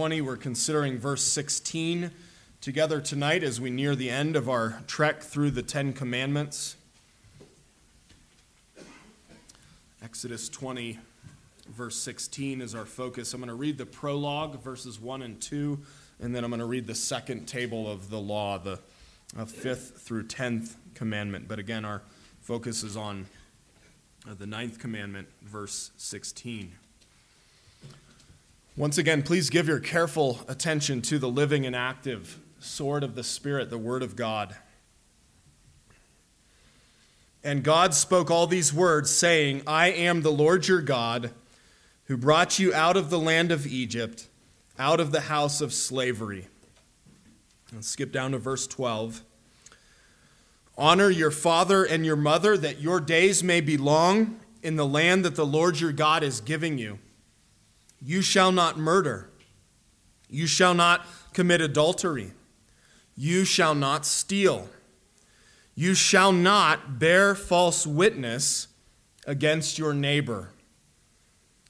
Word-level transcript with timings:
20. 0.00 0.20
We're 0.20 0.36
considering 0.36 0.96
verse 0.96 1.24
16 1.24 2.12
together 2.60 3.00
tonight 3.00 3.42
as 3.42 3.60
we 3.60 3.68
near 3.68 3.96
the 3.96 4.10
end 4.10 4.36
of 4.36 4.48
our 4.48 4.80
trek 4.86 5.20
through 5.20 5.50
the 5.50 5.62
Ten 5.64 5.92
Commandments. 5.92 6.76
Exodus 10.00 10.48
20, 10.50 11.00
verse 11.70 11.96
16 11.96 12.60
is 12.60 12.76
our 12.76 12.84
focus. 12.84 13.34
I'm 13.34 13.40
going 13.40 13.48
to 13.48 13.56
read 13.56 13.76
the 13.76 13.86
prologue, 13.86 14.62
verses 14.62 15.00
1 15.00 15.22
and 15.22 15.40
2, 15.40 15.80
and 16.20 16.32
then 16.32 16.44
I'm 16.44 16.50
going 16.50 16.60
to 16.60 16.66
read 16.66 16.86
the 16.86 16.94
second 16.94 17.46
table 17.46 17.90
of 17.90 18.08
the 18.08 18.20
law, 18.20 18.56
the 18.56 18.78
uh, 19.36 19.46
fifth 19.46 20.02
through 20.02 20.28
tenth 20.28 20.76
commandment. 20.94 21.48
But 21.48 21.58
again, 21.58 21.84
our 21.84 22.02
focus 22.40 22.84
is 22.84 22.96
on 22.96 23.26
uh, 24.30 24.34
the 24.34 24.46
ninth 24.46 24.78
commandment, 24.78 25.26
verse 25.42 25.90
16. 25.96 26.70
Once 28.78 28.96
again, 28.96 29.24
please 29.24 29.50
give 29.50 29.66
your 29.66 29.80
careful 29.80 30.38
attention 30.46 31.02
to 31.02 31.18
the 31.18 31.28
living 31.28 31.66
and 31.66 31.74
active 31.74 32.38
sword 32.60 33.02
of 33.02 33.16
the 33.16 33.24
Spirit, 33.24 33.70
the 33.70 33.76
Word 33.76 34.04
of 34.04 34.14
God. 34.14 34.54
And 37.42 37.64
God 37.64 37.92
spoke 37.92 38.30
all 38.30 38.46
these 38.46 38.72
words, 38.72 39.10
saying, 39.10 39.62
I 39.66 39.88
am 39.88 40.22
the 40.22 40.30
Lord 40.30 40.68
your 40.68 40.80
God, 40.80 41.32
who 42.04 42.16
brought 42.16 42.60
you 42.60 42.72
out 42.72 42.96
of 42.96 43.10
the 43.10 43.18
land 43.18 43.50
of 43.50 43.66
Egypt, 43.66 44.28
out 44.78 45.00
of 45.00 45.10
the 45.10 45.22
house 45.22 45.60
of 45.60 45.72
slavery. 45.72 46.46
Let's 47.72 47.88
skip 47.88 48.12
down 48.12 48.30
to 48.30 48.38
verse 48.38 48.68
12. 48.68 49.24
Honor 50.76 51.10
your 51.10 51.32
father 51.32 51.82
and 51.82 52.06
your 52.06 52.14
mother, 52.14 52.56
that 52.56 52.80
your 52.80 53.00
days 53.00 53.42
may 53.42 53.60
be 53.60 53.76
long 53.76 54.38
in 54.62 54.76
the 54.76 54.86
land 54.86 55.24
that 55.24 55.34
the 55.34 55.44
Lord 55.44 55.80
your 55.80 55.90
God 55.90 56.22
is 56.22 56.40
giving 56.40 56.78
you. 56.78 57.00
You 58.00 58.22
shall 58.22 58.52
not 58.52 58.78
murder. 58.78 59.28
You 60.28 60.46
shall 60.46 60.74
not 60.74 61.06
commit 61.32 61.60
adultery. 61.60 62.32
You 63.16 63.44
shall 63.44 63.74
not 63.74 64.06
steal. 64.06 64.68
You 65.74 65.94
shall 65.94 66.32
not 66.32 66.98
bear 66.98 67.34
false 67.34 67.86
witness 67.86 68.68
against 69.26 69.78
your 69.78 69.94
neighbor. 69.94 70.50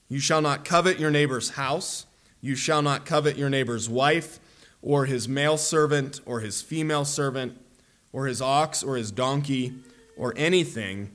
You 0.09 0.21
shall 0.21 0.41
not 0.41 0.65
covet 0.65 0.99
your 0.99 1.11
neighbor's 1.11 1.51
house. 1.51 2.07
You 2.41 2.55
shall 2.55 2.83
not 2.83 3.05
covet 3.05 3.37
your 3.37 3.51
neighbor's 3.51 3.89
wife, 3.89 4.39
or 4.81 5.07
his 5.07 5.29
male 5.29 5.59
servant, 5.59 6.21
or 6.25 6.41
his 6.41 6.63
female 6.63 7.05
servant, 7.05 7.61
or 8.13 8.27
his 8.27 8.41
ox, 8.41 8.83
or 8.83 8.97
his 8.97 9.11
donkey, 9.11 9.75
or 10.17 10.33
anything 10.37 11.11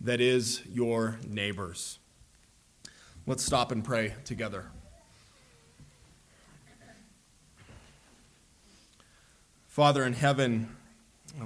that 0.00 0.20
is 0.20 0.62
your 0.66 1.18
neighbor's. 1.26 1.97
Let's 3.28 3.44
stop 3.44 3.72
and 3.72 3.84
pray 3.84 4.14
together. 4.24 4.64
Father 9.66 10.02
in 10.04 10.14
heaven, 10.14 10.74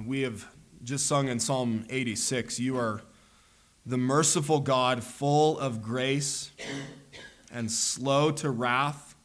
we 0.05 0.21
have 0.21 0.47
just 0.81 1.07
sung 1.07 1.27
in 1.27 1.41
Psalm 1.41 1.85
86 1.89 2.57
You 2.57 2.77
are 2.77 3.01
the 3.85 3.97
merciful 3.97 4.61
God, 4.61 5.03
full 5.03 5.59
of 5.59 5.81
grace 5.81 6.51
and 7.51 7.69
slow 7.69 8.31
to 8.31 8.49
wrath, 8.49 9.15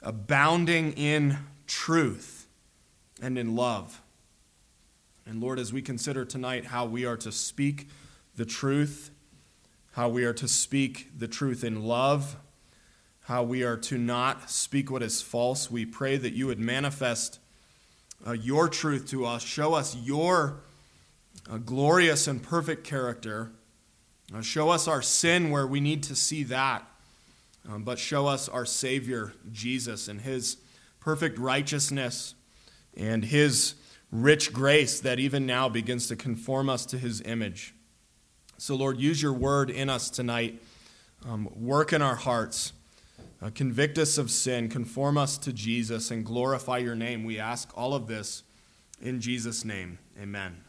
abounding 0.00 0.92
in 0.92 1.38
truth 1.66 2.46
and 3.20 3.36
in 3.36 3.56
love. 3.56 4.00
And 5.26 5.40
Lord, 5.40 5.58
as 5.58 5.72
we 5.72 5.82
consider 5.82 6.24
tonight 6.24 6.66
how 6.66 6.86
we 6.86 7.04
are 7.04 7.16
to 7.16 7.32
speak 7.32 7.88
the 8.36 8.44
truth, 8.44 9.10
how 9.94 10.08
we 10.08 10.24
are 10.24 10.32
to 10.32 10.48
speak 10.48 11.08
the 11.16 11.28
truth 11.28 11.62
in 11.62 11.84
love, 11.84 12.36
how 13.22 13.44
we 13.44 13.62
are 13.62 13.76
to 13.76 13.96
not 13.96 14.50
speak 14.50 14.90
what 14.90 15.04
is 15.04 15.22
false. 15.22 15.70
We 15.70 15.86
pray 15.86 16.16
that 16.16 16.32
you 16.32 16.48
would 16.48 16.58
manifest 16.58 17.38
uh, 18.26 18.32
your 18.32 18.68
truth 18.68 19.08
to 19.10 19.24
us, 19.24 19.44
show 19.44 19.74
us 19.74 19.94
your 19.96 20.56
uh, 21.48 21.58
glorious 21.58 22.26
and 22.26 22.42
perfect 22.42 22.82
character, 22.82 23.52
uh, 24.34 24.42
show 24.42 24.70
us 24.70 24.88
our 24.88 25.00
sin 25.00 25.50
where 25.50 25.66
we 25.66 25.78
need 25.78 26.02
to 26.04 26.16
see 26.16 26.42
that, 26.42 26.84
um, 27.68 27.84
but 27.84 28.00
show 28.00 28.26
us 28.26 28.48
our 28.48 28.66
Savior, 28.66 29.32
Jesus, 29.52 30.08
and 30.08 30.22
his 30.22 30.56
perfect 30.98 31.38
righteousness 31.38 32.34
and 32.96 33.24
his 33.24 33.74
rich 34.10 34.52
grace 34.52 34.98
that 35.00 35.20
even 35.20 35.46
now 35.46 35.68
begins 35.68 36.08
to 36.08 36.16
conform 36.16 36.68
us 36.68 36.84
to 36.86 36.98
his 36.98 37.20
image. 37.20 37.74
So, 38.56 38.76
Lord, 38.76 38.98
use 39.00 39.20
your 39.20 39.32
word 39.32 39.68
in 39.70 39.90
us 39.90 40.10
tonight. 40.10 40.62
Um, 41.26 41.48
work 41.56 41.92
in 41.92 42.02
our 42.02 42.14
hearts. 42.14 42.72
Uh, 43.42 43.50
convict 43.54 43.98
us 43.98 44.16
of 44.16 44.30
sin. 44.30 44.68
Conform 44.68 45.18
us 45.18 45.36
to 45.38 45.52
Jesus 45.52 46.10
and 46.10 46.24
glorify 46.24 46.78
your 46.78 46.94
name. 46.94 47.24
We 47.24 47.38
ask 47.38 47.70
all 47.76 47.94
of 47.94 48.06
this 48.06 48.42
in 49.02 49.20
Jesus' 49.20 49.64
name. 49.64 49.98
Amen. 50.20 50.62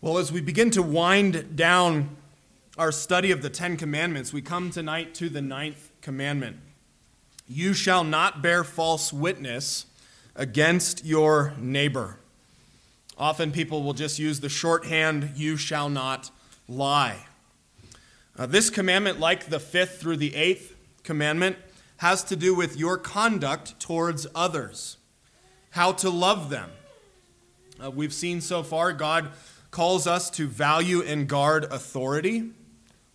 Well, 0.00 0.18
as 0.18 0.32
we 0.32 0.40
begin 0.40 0.70
to 0.72 0.82
wind 0.82 1.54
down 1.54 2.16
our 2.76 2.90
study 2.90 3.30
of 3.30 3.40
the 3.40 3.50
Ten 3.50 3.76
Commandments, 3.76 4.32
we 4.32 4.42
come 4.42 4.70
tonight 4.70 5.14
to 5.14 5.28
the 5.28 5.42
ninth 5.42 5.90
commandment 6.00 6.56
You 7.46 7.72
shall 7.72 8.02
not 8.02 8.42
bear 8.42 8.64
false 8.64 9.12
witness 9.12 9.86
against 10.34 11.04
your 11.04 11.54
neighbor. 11.58 12.18
Often 13.18 13.52
people 13.52 13.82
will 13.82 13.92
just 13.92 14.18
use 14.18 14.40
the 14.40 14.48
shorthand, 14.48 15.32
you 15.36 15.56
shall 15.56 15.88
not 15.88 16.30
lie. 16.68 17.26
Uh, 18.36 18.46
this 18.46 18.70
commandment, 18.70 19.20
like 19.20 19.46
the 19.46 19.60
fifth 19.60 20.00
through 20.00 20.16
the 20.16 20.34
eighth 20.34 20.74
commandment, 21.02 21.56
has 21.98 22.24
to 22.24 22.36
do 22.36 22.54
with 22.54 22.76
your 22.76 22.96
conduct 22.96 23.78
towards 23.78 24.26
others, 24.34 24.96
how 25.70 25.92
to 25.92 26.10
love 26.10 26.50
them. 26.50 26.70
Uh, 27.82 27.90
we've 27.90 28.14
seen 28.14 28.40
so 28.40 28.62
far, 28.62 28.92
God 28.92 29.30
calls 29.70 30.06
us 30.06 30.30
to 30.30 30.46
value 30.46 31.02
and 31.02 31.28
guard 31.28 31.64
authority, 31.64 32.50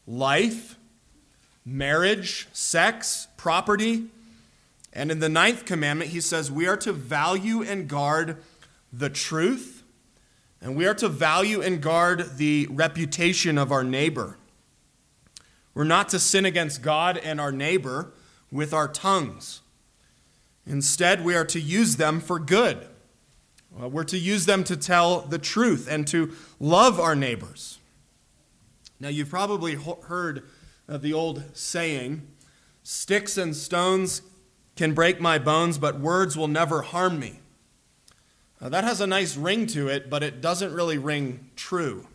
life, 0.05 0.77
marriage, 1.65 2.47
sex, 2.53 3.27
property. 3.37 4.05
And 4.93 5.11
in 5.11 5.19
the 5.19 5.29
ninth 5.29 5.65
commandment, 5.65 6.11
he 6.11 6.21
says 6.21 6.51
we 6.51 6.67
are 6.67 6.77
to 6.77 6.93
value 6.93 7.61
and 7.61 7.87
guard 7.87 8.37
the 8.93 9.09
truth 9.09 9.76
and 10.61 10.75
we 10.75 10.85
are 10.85 10.93
to 10.95 11.07
value 11.07 11.61
and 11.61 11.81
guard 11.81 12.37
the 12.37 12.67
reputation 12.69 13.57
of 13.57 13.71
our 13.71 13.83
neighbor. 13.83 14.37
We're 15.73 15.83
not 15.83 16.09
to 16.09 16.19
sin 16.19 16.45
against 16.45 16.81
God 16.81 17.17
and 17.17 17.39
our 17.39 17.51
neighbor 17.51 18.11
with 18.51 18.73
our 18.73 18.87
tongues. 18.87 19.61
Instead, 20.65 21.23
we 21.23 21.35
are 21.35 21.45
to 21.45 21.59
use 21.59 21.97
them 21.97 22.19
for 22.19 22.39
good. 22.39 22.87
Uh, 23.79 23.87
we're 23.87 24.03
to 24.05 24.17
use 24.17 24.45
them 24.45 24.63
to 24.63 24.75
tell 24.75 25.21
the 25.21 25.37
truth 25.37 25.87
and 25.89 26.07
to 26.07 26.33
love 26.59 26.99
our 26.99 27.15
neighbors. 27.15 27.77
Now, 28.99 29.09
you've 29.09 29.29
probably 29.29 29.75
heard 29.75 30.43
of 30.87 31.01
the 31.01 31.13
old 31.13 31.43
saying 31.53 32.27
sticks 32.81 33.37
and 33.37 33.55
stones 33.55 34.21
can 34.75 34.93
break 34.93 35.19
my 35.19 35.37
bones, 35.37 35.77
but 35.77 35.99
words 35.99 36.35
will 36.35 36.47
never 36.47 36.81
harm 36.81 37.19
me. 37.19 37.39
That 38.59 38.83
has 38.83 39.01
a 39.01 39.07
nice 39.07 39.37
ring 39.37 39.67
to 39.67 39.87
it, 39.87 40.09
but 40.09 40.23
it 40.23 40.41
doesn't 40.41 40.73
really 40.73 40.97
ring 40.97 41.51
true. 41.55 42.07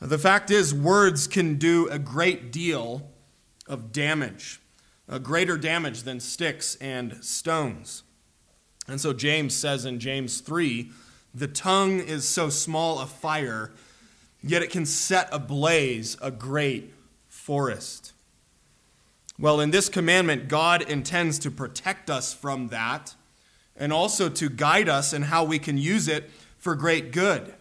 The 0.00 0.18
fact 0.18 0.50
is, 0.50 0.74
words 0.74 1.26
can 1.26 1.56
do 1.56 1.88
a 1.88 1.98
great 1.98 2.50
deal 2.50 3.10
of 3.66 3.92
damage, 3.92 4.60
a 5.08 5.18
greater 5.18 5.56
damage 5.56 6.02
than 6.02 6.20
sticks 6.20 6.76
and 6.76 7.22
stones. 7.24 8.02
And 8.86 9.00
so 9.00 9.12
James 9.12 9.54
says 9.54 9.84
in 9.84 9.98
James 9.98 10.40
3 10.40 10.90
the 11.34 11.48
tongue 11.48 11.98
is 11.98 12.28
so 12.28 12.48
small 12.48 13.00
a 13.00 13.06
fire, 13.06 13.72
yet 14.42 14.62
it 14.62 14.70
can 14.70 14.86
set 14.86 15.28
ablaze 15.32 16.16
a 16.22 16.30
great 16.30 16.94
forest. 17.28 18.12
Well, 19.38 19.60
in 19.60 19.72
this 19.72 19.88
commandment, 19.88 20.48
God 20.48 20.82
intends 20.82 21.40
to 21.40 21.50
protect 21.50 22.08
us 22.08 22.32
from 22.32 22.68
that 22.68 23.16
and 23.76 23.92
also 23.92 24.28
to 24.28 24.48
guide 24.48 24.88
us 24.88 25.12
in 25.12 25.22
how 25.22 25.44
we 25.44 25.58
can 25.58 25.78
use 25.78 26.08
it 26.08 26.30
for 26.58 26.74
great 26.74 27.12
good. 27.12 27.54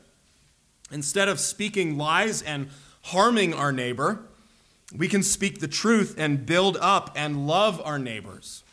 Instead 0.92 1.28
of 1.28 1.40
speaking 1.40 1.98
lies 1.98 2.42
and 2.42 2.70
harming 3.04 3.54
our 3.54 3.72
neighbor, 3.72 4.20
we 4.96 5.08
can 5.08 5.24
speak 5.24 5.60
the 5.60 5.68
truth 5.68 6.16
and 6.18 6.46
build 6.46 6.78
up 6.80 7.12
and 7.16 7.48
love 7.48 7.82
our 7.84 7.98
neighbors. 7.98 8.64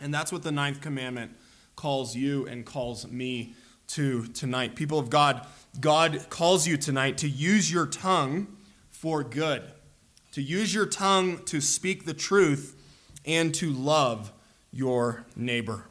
And 0.00 0.12
that's 0.12 0.32
what 0.32 0.42
the 0.42 0.52
ninth 0.52 0.80
commandment 0.80 1.36
calls 1.76 2.16
you 2.16 2.46
and 2.46 2.66
calls 2.66 3.06
me 3.08 3.54
to 3.88 4.26
tonight. 4.28 4.74
People 4.74 4.98
of 4.98 5.10
God, 5.10 5.46
God 5.80 6.26
calls 6.28 6.66
you 6.66 6.76
tonight 6.76 7.18
to 7.18 7.28
use 7.28 7.72
your 7.72 7.86
tongue 7.86 8.48
for 8.90 9.22
good, 9.22 9.62
to 10.32 10.42
use 10.42 10.74
your 10.74 10.86
tongue 10.86 11.44
to 11.44 11.60
speak 11.60 12.04
the 12.04 12.14
truth 12.14 12.80
and 13.24 13.54
to 13.54 13.70
love 13.70 14.32
your 14.72 15.24
neighbor. 15.36 15.84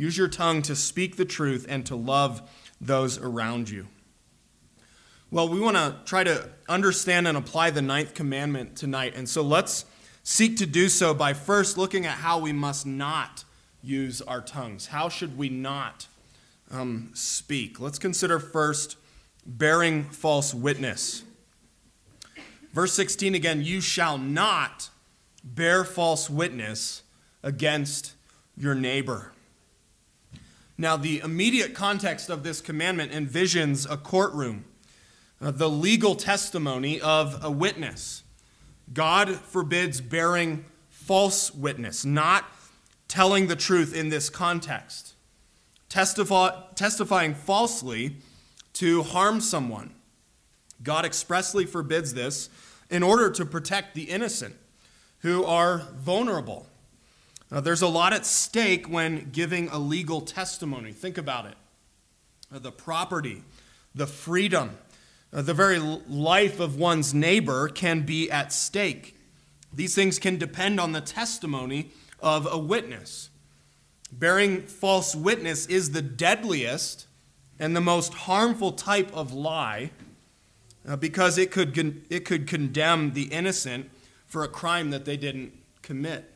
Use 0.00 0.16
your 0.16 0.28
tongue 0.28 0.62
to 0.62 0.74
speak 0.74 1.16
the 1.16 1.26
truth 1.26 1.66
and 1.68 1.84
to 1.84 1.94
love 1.94 2.40
those 2.80 3.18
around 3.18 3.68
you. 3.68 3.86
Well, 5.30 5.46
we 5.46 5.60
want 5.60 5.76
to 5.76 5.96
try 6.06 6.24
to 6.24 6.48
understand 6.70 7.28
and 7.28 7.36
apply 7.36 7.68
the 7.68 7.82
ninth 7.82 8.14
commandment 8.14 8.76
tonight. 8.76 9.12
And 9.14 9.28
so 9.28 9.42
let's 9.42 9.84
seek 10.22 10.56
to 10.56 10.64
do 10.64 10.88
so 10.88 11.12
by 11.12 11.34
first 11.34 11.76
looking 11.76 12.06
at 12.06 12.12
how 12.12 12.38
we 12.38 12.50
must 12.50 12.86
not 12.86 13.44
use 13.82 14.22
our 14.22 14.40
tongues. 14.40 14.86
How 14.86 15.10
should 15.10 15.36
we 15.36 15.50
not 15.50 16.06
um, 16.70 17.10
speak? 17.12 17.78
Let's 17.78 17.98
consider 17.98 18.38
first 18.38 18.96
bearing 19.44 20.04
false 20.04 20.54
witness. 20.54 21.24
Verse 22.72 22.94
16 22.94 23.34
again, 23.34 23.62
you 23.62 23.82
shall 23.82 24.16
not 24.16 24.88
bear 25.44 25.84
false 25.84 26.30
witness 26.30 27.02
against 27.42 28.14
your 28.56 28.74
neighbor. 28.74 29.34
Now, 30.80 30.96
the 30.96 31.18
immediate 31.18 31.74
context 31.74 32.30
of 32.30 32.42
this 32.42 32.62
commandment 32.62 33.12
envisions 33.12 33.86
a 33.90 33.98
courtroom, 33.98 34.64
uh, 35.38 35.50
the 35.50 35.68
legal 35.68 36.14
testimony 36.14 36.98
of 36.98 37.38
a 37.44 37.50
witness. 37.50 38.22
God 38.90 39.28
forbids 39.28 40.00
bearing 40.00 40.64
false 40.88 41.54
witness, 41.54 42.06
not 42.06 42.46
telling 43.08 43.46
the 43.46 43.56
truth 43.56 43.94
in 43.94 44.08
this 44.08 44.30
context. 44.30 45.12
Testify, 45.90 46.58
testifying 46.76 47.34
falsely 47.34 48.16
to 48.72 49.02
harm 49.02 49.42
someone. 49.42 49.94
God 50.82 51.04
expressly 51.04 51.66
forbids 51.66 52.14
this 52.14 52.48
in 52.88 53.02
order 53.02 53.28
to 53.32 53.44
protect 53.44 53.94
the 53.94 54.04
innocent 54.04 54.56
who 55.18 55.44
are 55.44 55.88
vulnerable. 55.94 56.68
Now, 57.50 57.60
there's 57.60 57.82
a 57.82 57.88
lot 57.88 58.12
at 58.12 58.26
stake 58.26 58.88
when 58.88 59.30
giving 59.32 59.68
a 59.68 59.78
legal 59.78 60.20
testimony. 60.20 60.92
Think 60.92 61.18
about 61.18 61.46
it 61.46 61.56
uh, 62.54 62.58
the 62.58 62.72
property, 62.72 63.42
the 63.94 64.06
freedom, 64.06 64.78
uh, 65.32 65.42
the 65.42 65.54
very 65.54 65.78
life 65.78 66.60
of 66.60 66.76
one's 66.76 67.12
neighbor 67.12 67.68
can 67.68 68.02
be 68.02 68.30
at 68.30 68.52
stake. 68.52 69.16
These 69.72 69.94
things 69.94 70.18
can 70.18 70.36
depend 70.36 70.80
on 70.80 70.92
the 70.92 71.00
testimony 71.00 71.90
of 72.20 72.46
a 72.50 72.58
witness. 72.58 73.30
Bearing 74.12 74.62
false 74.62 75.14
witness 75.14 75.66
is 75.66 75.92
the 75.92 76.02
deadliest 76.02 77.06
and 77.58 77.76
the 77.76 77.80
most 77.80 78.14
harmful 78.14 78.72
type 78.72 79.14
of 79.14 79.32
lie 79.32 79.90
uh, 80.88 80.96
because 80.96 81.38
it 81.38 81.50
could, 81.50 82.04
it 82.10 82.24
could 82.24 82.46
condemn 82.46 83.12
the 83.12 83.24
innocent 83.24 83.90
for 84.26 84.42
a 84.42 84.48
crime 84.48 84.90
that 84.90 85.04
they 85.04 85.16
didn't 85.16 85.52
commit. 85.82 86.29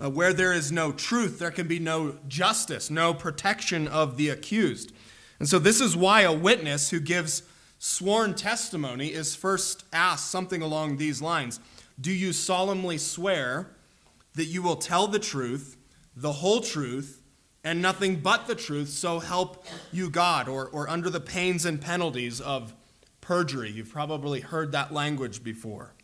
Uh, 0.00 0.08
where 0.08 0.32
there 0.32 0.52
is 0.52 0.70
no 0.70 0.92
truth, 0.92 1.40
there 1.40 1.50
can 1.50 1.66
be 1.66 1.80
no 1.80 2.18
justice, 2.28 2.88
no 2.88 3.12
protection 3.12 3.88
of 3.88 4.16
the 4.16 4.28
accused. 4.28 4.92
And 5.40 5.48
so, 5.48 5.58
this 5.58 5.80
is 5.80 5.96
why 5.96 6.20
a 6.20 6.32
witness 6.32 6.90
who 6.90 7.00
gives 7.00 7.42
sworn 7.78 8.34
testimony 8.34 9.08
is 9.08 9.34
first 9.34 9.84
asked 9.92 10.30
something 10.30 10.62
along 10.62 10.96
these 10.96 11.22
lines 11.22 11.60
Do 12.00 12.12
you 12.12 12.32
solemnly 12.32 12.98
swear 12.98 13.70
that 14.34 14.44
you 14.44 14.62
will 14.62 14.76
tell 14.76 15.08
the 15.08 15.18
truth, 15.18 15.76
the 16.14 16.32
whole 16.32 16.60
truth, 16.60 17.22
and 17.64 17.82
nothing 17.82 18.16
but 18.16 18.46
the 18.46 18.54
truth, 18.54 18.88
so 18.88 19.18
help 19.18 19.66
you 19.92 20.10
God, 20.10 20.48
or, 20.48 20.68
or 20.68 20.88
under 20.88 21.10
the 21.10 21.20
pains 21.20 21.64
and 21.64 21.80
penalties 21.80 22.40
of 22.40 22.72
perjury? 23.20 23.70
You've 23.70 23.90
probably 23.90 24.40
heard 24.40 24.72
that 24.72 24.92
language 24.92 25.42
before. 25.42 25.94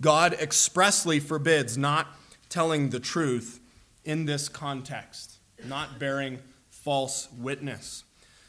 God 0.00 0.34
expressly 0.34 1.20
forbids 1.20 1.78
not 1.78 2.08
telling 2.48 2.90
the 2.90 3.00
truth 3.00 3.60
in 4.04 4.24
this 4.24 4.48
context, 4.48 5.36
not 5.64 5.98
bearing 5.98 6.38
false 6.70 7.28
witness. 7.36 8.04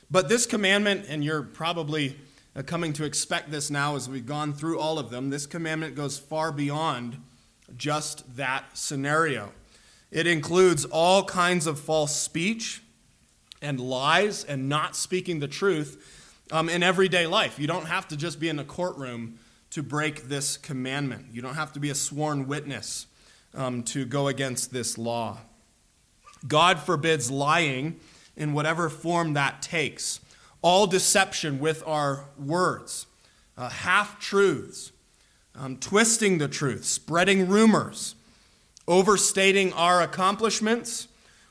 But 0.09 0.29
this 0.29 0.45
commandment, 0.45 1.05
and 1.09 1.23
you're 1.23 1.41
probably 1.41 2.17
uh, 2.55 2.61
coming 2.61 2.93
to 2.93 3.03
expect 3.03 3.51
this 3.51 3.69
now 3.69 3.95
as 3.95 4.07
we've 4.07 4.25
gone 4.25 4.53
through 4.53 4.79
all 4.79 4.99
of 4.99 5.09
them, 5.09 5.29
this 5.29 5.45
commandment 5.45 5.95
goes 5.95 6.17
far 6.17 6.51
beyond 6.51 7.17
just 7.75 8.37
that 8.37 8.77
scenario. 8.77 9.51
It 10.11 10.27
includes 10.27 10.85
all 10.85 11.23
kinds 11.25 11.67
of 11.67 11.79
false 11.79 12.15
speech 12.15 12.81
and 13.61 13.79
lies 13.79 14.43
and 14.43 14.69
not 14.69 14.95
speaking 14.95 15.39
the 15.39 15.47
truth 15.47 16.45
um, 16.51 16.69
in 16.69 16.83
everyday 16.83 17.27
life. 17.27 17.59
You 17.59 17.67
don't 17.67 17.87
have 17.87 18.07
to 18.09 18.17
just 18.17 18.39
be 18.39 18.47
in 18.47 18.59
a 18.59 18.63
courtroom 18.63 19.39
to 19.71 19.83
break 19.83 20.29
this 20.29 20.55
commandment, 20.55 21.25
you 21.33 21.41
don't 21.41 21.55
have 21.55 21.73
to 21.73 21.79
be 21.79 21.89
a 21.89 21.95
sworn 21.95 22.47
witness 22.47 23.05
um, 23.57 23.83
to 23.83 24.05
go 24.05 24.27
against 24.27 24.71
this 24.71 24.97
law. 24.97 25.39
God 26.47 26.79
forbids 26.79 27.29
lying 27.29 27.99
in 28.37 28.53
whatever 28.53 28.89
form 28.89 29.33
that 29.33 29.61
takes. 29.61 30.19
All 30.61 30.87
deception 30.87 31.59
with 31.59 31.83
our 31.85 32.25
words, 32.37 33.07
uh, 33.57 33.69
half 33.69 34.19
truths, 34.19 34.91
um, 35.55 35.77
twisting 35.77 36.37
the 36.37 36.47
truth, 36.47 36.85
spreading 36.85 37.47
rumors, 37.47 38.15
overstating 38.87 39.73
our 39.73 40.01
accomplishments, 40.01 41.07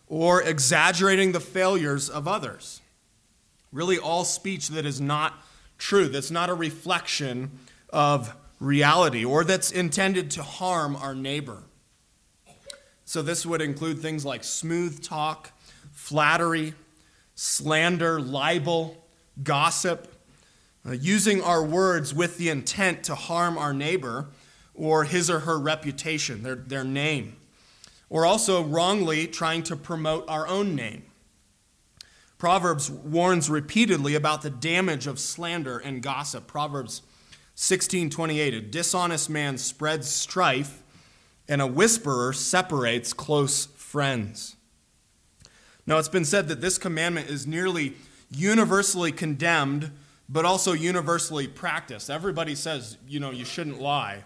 or 0.06 0.42
exaggerating 0.42 1.32
the 1.32 1.40
failures 1.40 2.08
of 2.08 2.28
others. 2.28 2.80
Really, 3.72 3.98
all 3.98 4.24
speech 4.24 4.68
that 4.68 4.86
is 4.86 5.00
not 5.00 5.34
true, 5.78 6.08
that's 6.08 6.30
not 6.30 6.48
a 6.48 6.54
reflection 6.54 7.50
of 7.90 8.34
reality, 8.60 9.24
or 9.24 9.42
that's 9.42 9.72
intended 9.72 10.30
to 10.32 10.42
harm 10.42 10.94
our 10.94 11.14
neighbor. 11.14 11.64
So, 13.06 13.22
this 13.22 13.46
would 13.46 13.62
include 13.62 14.00
things 14.00 14.24
like 14.24 14.42
smooth 14.42 15.02
talk, 15.02 15.52
flattery, 15.92 16.74
slander, 17.36 18.20
libel, 18.20 19.06
gossip, 19.42 20.12
uh, 20.84 20.90
using 20.90 21.40
our 21.40 21.64
words 21.64 22.12
with 22.12 22.36
the 22.36 22.48
intent 22.48 23.04
to 23.04 23.14
harm 23.14 23.56
our 23.56 23.72
neighbor 23.72 24.28
or 24.74 25.04
his 25.04 25.30
or 25.30 25.40
her 25.40 25.56
reputation, 25.56 26.42
their, 26.42 26.56
their 26.56 26.82
name, 26.82 27.36
or 28.10 28.26
also 28.26 28.62
wrongly 28.62 29.28
trying 29.28 29.62
to 29.62 29.76
promote 29.76 30.28
our 30.28 30.46
own 30.48 30.74
name. 30.74 31.04
Proverbs 32.38 32.90
warns 32.90 33.48
repeatedly 33.48 34.16
about 34.16 34.42
the 34.42 34.50
damage 34.50 35.06
of 35.06 35.20
slander 35.20 35.78
and 35.78 36.02
gossip. 36.02 36.48
Proverbs 36.48 37.02
16:28 37.54 38.52
A 38.52 38.60
dishonest 38.60 39.30
man 39.30 39.56
spreads 39.58 40.10
strife 40.10 40.82
and 41.48 41.60
a 41.60 41.66
whisperer 41.66 42.32
separates 42.32 43.12
close 43.12 43.66
friends. 43.66 44.56
Now, 45.86 45.98
it's 45.98 46.08
been 46.08 46.24
said 46.24 46.48
that 46.48 46.60
this 46.60 46.78
commandment 46.78 47.30
is 47.30 47.46
nearly 47.46 47.94
universally 48.30 49.12
condemned, 49.12 49.92
but 50.28 50.44
also 50.44 50.72
universally 50.72 51.46
practiced. 51.46 52.10
Everybody 52.10 52.56
says, 52.56 52.98
you 53.08 53.20
know, 53.20 53.30
you 53.30 53.44
shouldn't 53.44 53.80
lie, 53.80 54.24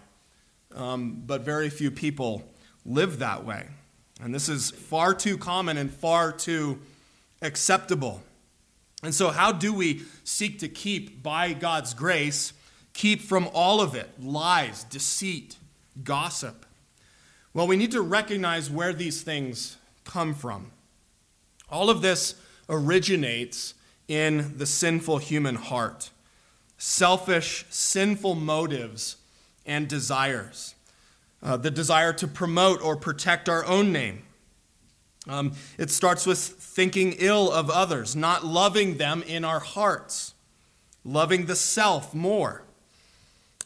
um, 0.75 1.21
but 1.25 1.41
very 1.41 1.69
few 1.69 1.91
people 1.91 2.43
live 2.85 3.19
that 3.19 3.45
way. 3.45 3.67
And 4.21 4.33
this 4.33 4.49
is 4.49 4.71
far 4.71 5.13
too 5.13 5.37
common 5.37 5.77
and 5.77 5.91
far 5.91 6.31
too 6.31 6.79
acceptable. 7.41 8.21
And 9.03 9.13
so, 9.13 9.29
how 9.29 9.51
do 9.51 9.73
we 9.73 10.03
seek 10.23 10.59
to 10.59 10.67
keep, 10.67 11.23
by 11.23 11.53
God's 11.53 11.93
grace, 11.93 12.53
keep 12.93 13.21
from 13.21 13.49
all 13.53 13.81
of 13.81 13.95
it 13.95 14.09
lies, 14.21 14.83
deceit, 14.85 15.57
gossip? 16.03 16.65
Well, 17.53 17.67
we 17.67 17.75
need 17.75 17.91
to 17.91 18.01
recognize 18.01 18.69
where 18.69 18.93
these 18.93 19.21
things 19.21 19.77
come 20.05 20.33
from. 20.33 20.71
All 21.69 21.89
of 21.89 22.01
this 22.01 22.35
originates 22.69 23.73
in 24.07 24.57
the 24.57 24.65
sinful 24.65 25.17
human 25.17 25.55
heart 25.55 26.09
selfish, 26.77 27.63
sinful 27.69 28.33
motives 28.33 29.17
and 29.67 29.87
desires. 29.87 30.73
Uh, 31.43 31.55
the 31.55 31.69
desire 31.69 32.11
to 32.11 32.27
promote 32.27 32.81
or 32.81 32.95
protect 32.95 33.47
our 33.47 33.63
own 33.65 33.91
name. 33.91 34.23
Um, 35.27 35.53
it 35.77 35.91
starts 35.91 36.25
with 36.25 36.39
thinking 36.39 37.13
ill 37.19 37.51
of 37.51 37.69
others, 37.69 38.15
not 38.15 38.43
loving 38.43 38.97
them 38.97 39.23
in 39.23 39.45
our 39.45 39.59
hearts, 39.59 40.33
loving 41.05 41.45
the 41.45 41.55
self 41.55 42.15
more. 42.15 42.63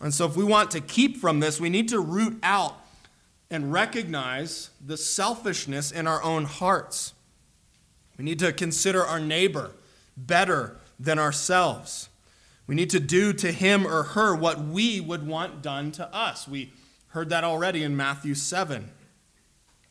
And 0.01 0.13
so, 0.13 0.25
if 0.25 0.35
we 0.35 0.43
want 0.43 0.71
to 0.71 0.81
keep 0.81 1.17
from 1.17 1.39
this, 1.39 1.59
we 1.59 1.69
need 1.69 1.87
to 1.89 1.99
root 1.99 2.37
out 2.43 2.84
and 3.49 3.71
recognize 3.71 4.71
the 4.83 4.97
selfishness 4.97 5.91
in 5.91 6.07
our 6.07 6.21
own 6.23 6.45
hearts. 6.45 7.13
We 8.17 8.25
need 8.25 8.39
to 8.39 8.51
consider 8.53 9.03
our 9.03 9.19
neighbor 9.19 9.71
better 10.17 10.77
than 10.99 11.19
ourselves. 11.19 12.09
We 12.67 12.75
need 12.75 12.89
to 12.91 12.99
do 12.99 13.33
to 13.33 13.51
him 13.51 13.85
or 13.85 14.03
her 14.03 14.35
what 14.35 14.59
we 14.59 14.99
would 14.99 15.27
want 15.27 15.61
done 15.61 15.91
to 15.93 16.13
us. 16.13 16.47
We 16.47 16.73
heard 17.09 17.29
that 17.29 17.43
already 17.43 17.83
in 17.83 17.95
Matthew 17.95 18.33
7. 18.33 18.89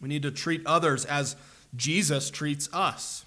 We 0.01 0.09
need 0.09 0.23
to 0.23 0.31
treat 0.31 0.67
others 0.67 1.05
as 1.05 1.37
Jesus 1.77 2.31
treats 2.31 2.69
us. 2.73 3.25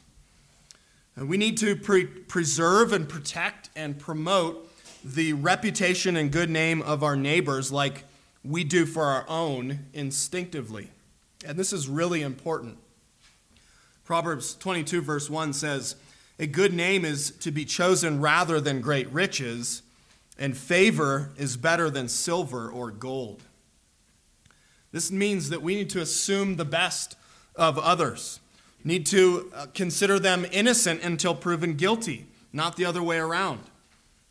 And 1.16 1.30
we 1.30 1.38
need 1.38 1.58
to 1.58 1.76
pre- 1.76 2.06
preserve 2.06 2.94
and 2.94 3.08
protect 3.08 3.70
and 3.76 3.98
promote 3.98 4.72
the 5.04 5.34
reputation 5.34 6.16
and 6.16 6.32
good 6.32 6.50
name 6.50 6.82
of 6.82 7.02
our 7.02 7.16
neighbors 7.16 7.72
like 7.72 8.04
we 8.44 8.64
do 8.64 8.86
for 8.86 9.04
our 9.04 9.26
own 9.28 9.88
instinctively. 9.94 10.90
And 11.46 11.58
this 11.58 11.74
is 11.74 11.88
really 11.88 12.22
important. 12.22 12.78
Proverbs 14.04 14.56
22, 14.56 15.02
verse 15.02 15.30
1 15.30 15.54
says, 15.54 15.96
A 16.40 16.48
good 16.48 16.74
name 16.74 17.04
is 17.04 17.32
to 17.32 17.52
be 17.52 17.66
chosen 17.66 18.22
rather 18.22 18.62
than 18.62 18.82
great 18.82 19.12
riches, 19.12 19.82
and 20.40 20.56
favor 20.56 21.32
is 21.38 21.58
better 21.58 21.90
than 21.90 22.08
silver 22.08 22.70
or 22.70 22.90
gold. 22.90 23.44
This 24.92 25.12
means 25.12 25.50
that 25.50 25.62
we 25.62 25.76
need 25.76 25.90
to 25.92 26.02
assume 26.02 26.56
the 26.56 26.66
best 26.66 27.16
of 27.56 27.78
others, 27.78 28.40
need 28.84 29.06
to 29.08 29.52
uh, 29.54 29.66
consider 29.74 30.20
them 30.20 30.46
innocent 30.52 31.04
until 31.04 31.36
proven 31.36 31.76
guilty, 31.76 32.28
not 32.54 32.78
the 32.78 32.86
other 32.86 33.04
way 33.04 33.18
around. 33.18 33.60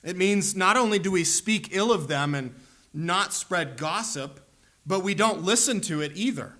It 0.03 0.17
means 0.17 0.57
not 0.57 0.77
only 0.77 0.99
do 0.99 1.11
we 1.11 1.25
speak 1.25 1.69
ill 1.73 1.93
of 1.93 2.09
them 2.09 2.35
and 2.35 2.55
not 2.97 3.35
spread 3.35 3.76
gossip, 3.76 4.41
but 4.87 5.00
we 5.00 5.15
don't 5.15 5.43
listen 5.43 5.81
to 5.83 6.00
it 6.00 6.12
either. 6.15 6.55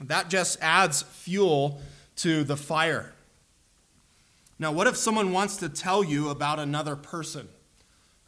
That 0.00 0.28
just 0.28 0.58
adds 0.60 1.02
fuel 1.02 1.80
to 2.16 2.42
the 2.42 2.56
fire. 2.56 3.12
Now, 4.58 4.72
what 4.72 4.86
if 4.86 4.96
someone 4.96 5.32
wants 5.32 5.56
to 5.58 5.68
tell 5.68 6.02
you 6.02 6.28
about 6.28 6.58
another 6.58 6.96
person? 6.96 7.48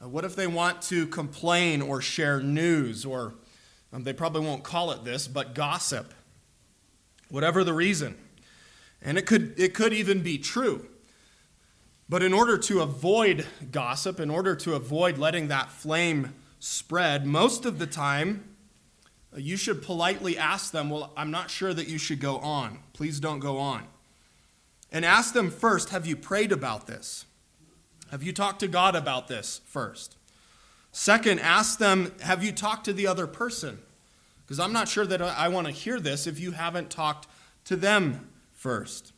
Uh, 0.02 0.08
what 0.08 0.24
if 0.24 0.36
they 0.36 0.46
want 0.46 0.80
to 0.82 1.06
complain 1.06 1.82
or 1.82 2.00
share 2.00 2.40
news, 2.40 3.04
or 3.04 3.34
um, 3.92 4.04
they 4.04 4.12
probably 4.12 4.42
won't 4.42 4.62
call 4.62 4.92
it 4.92 5.04
this, 5.04 5.26
but 5.26 5.54
gossip? 5.54 6.14
Whatever 7.28 7.64
the 7.64 7.74
reason. 7.74 8.16
And 9.02 9.18
it 9.18 9.26
could, 9.26 9.58
it 9.58 9.74
could 9.74 9.92
even 9.92 10.22
be 10.22 10.38
true. 10.38 10.86
But 12.08 12.22
in 12.22 12.32
order 12.32 12.56
to 12.58 12.82
avoid 12.82 13.46
gossip, 13.70 14.20
in 14.20 14.30
order 14.30 14.54
to 14.56 14.74
avoid 14.74 15.18
letting 15.18 15.48
that 15.48 15.70
flame 15.70 16.34
spread, 16.62 17.26
most 17.26 17.64
of 17.64 17.80
the 17.80 17.88
time, 17.88 18.44
uh, 19.34 19.38
you 19.38 19.56
should 19.56 19.82
politely 19.82 20.38
ask 20.38 20.70
them, 20.70 20.90
Well, 20.90 21.12
I'm 21.16 21.32
not 21.32 21.50
sure 21.50 21.74
that 21.74 21.88
you 21.88 21.98
should 21.98 22.20
go 22.20 22.38
on. 22.38 22.78
Please 22.92 23.18
don't 23.18 23.40
go 23.40 23.58
on. 23.58 23.88
And 24.92 25.04
ask 25.04 25.34
them 25.34 25.50
first, 25.50 25.88
Have 25.88 26.06
you 26.06 26.14
prayed 26.14 26.52
about 26.52 26.86
this? 26.86 27.24
Have 28.12 28.22
you 28.22 28.32
talked 28.32 28.60
to 28.60 28.68
God 28.68 28.94
about 28.94 29.26
this 29.26 29.60
first? 29.64 30.16
Second, 30.92 31.40
ask 31.40 31.80
them, 31.80 32.14
Have 32.20 32.44
you 32.44 32.52
talked 32.52 32.84
to 32.84 32.92
the 32.92 33.08
other 33.08 33.26
person? 33.26 33.80
Because 34.44 34.60
I'm 34.60 34.72
not 34.72 34.88
sure 34.88 35.06
that 35.06 35.20
I 35.20 35.48
want 35.48 35.66
to 35.66 35.72
hear 35.72 35.98
this 35.98 36.28
if 36.28 36.38
you 36.38 36.52
haven't 36.52 36.90
talked 36.90 37.26
to 37.64 37.74
them 37.74 38.28
first. 38.52 39.12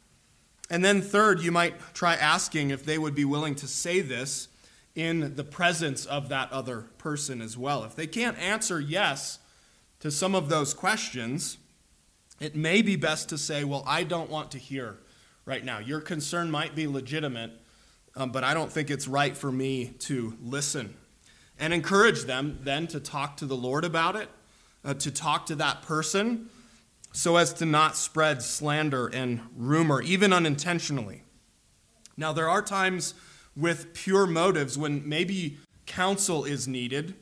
And 0.71 0.83
then, 0.83 1.03
third, 1.03 1.43
you 1.43 1.53
might 1.53 1.75
try 1.93 2.15
asking 2.15 2.71
if 2.71 2.87
they 2.87 2.97
would 2.97 3.15
be 3.15 3.27
willing 3.27 3.55
to 3.57 3.67
say 3.67 4.01
this 4.01 4.49
in 4.95 5.35
the 5.35 5.45
presence 5.45 6.07
of 6.07 6.29
that 6.29 6.53
other 6.53 6.83
person 6.99 7.41
as 7.41 7.59
well. 7.59 7.85
If 7.85 7.97
they 7.97 8.07
can't 8.07 8.39
answer 8.39 8.81
yes 8.81 9.39
to 10.01 10.11
some 10.11 10.35
of 10.35 10.49
those 10.49 10.75
questions, 10.75 11.59
it 12.41 12.55
may 12.55 12.83
be 12.83 12.97
best 12.97 13.29
to 13.31 13.39
say, 13.39 13.65
Well, 13.65 13.85
I 13.87 14.05
don't 14.05 14.31
want 14.31 14.51
to 14.53 14.59
hear 14.59 14.99
right 15.45 15.65
now. 15.65 15.79
Your 15.79 16.01
concern 16.01 16.51
might 16.51 16.75
be 16.75 16.87
legitimate, 16.87 17.53
um, 18.17 18.31
but 18.31 18.45
I 18.45 18.55
don't 18.55 18.73
think 18.73 18.91
it's 18.91 19.09
right 19.09 19.37
for 19.37 19.51
me 19.51 19.95
to 20.01 20.37
listen. 20.41 20.95
And 21.59 21.73
encourage 21.73 22.25
them 22.25 22.59
then 22.63 22.87
to 22.89 23.01
talk 23.01 23.37
to 23.39 23.47
the 23.47 23.57
Lord 23.57 23.85
about 23.85 24.17
it, 24.17 24.29
uh, 24.85 24.95
to 24.95 25.11
talk 25.11 25.47
to 25.47 25.55
that 25.57 25.83
person, 25.83 26.51
so 27.13 27.37
as 27.37 27.53
to 27.55 27.67
not 27.67 27.97
spread 27.97 28.43
slander 28.43 29.07
and 29.07 29.41
rumor, 29.57 30.03
even 30.03 30.33
unintentionally. 30.33 31.23
Now, 32.17 32.33
there 32.33 32.49
are 32.49 32.63
times 32.63 33.15
with 33.57 33.95
pure 33.95 34.27
motives 34.27 34.77
when 34.77 35.09
maybe 35.09 35.59
counsel 35.87 36.45
is 36.45 36.67
needed. 36.67 37.15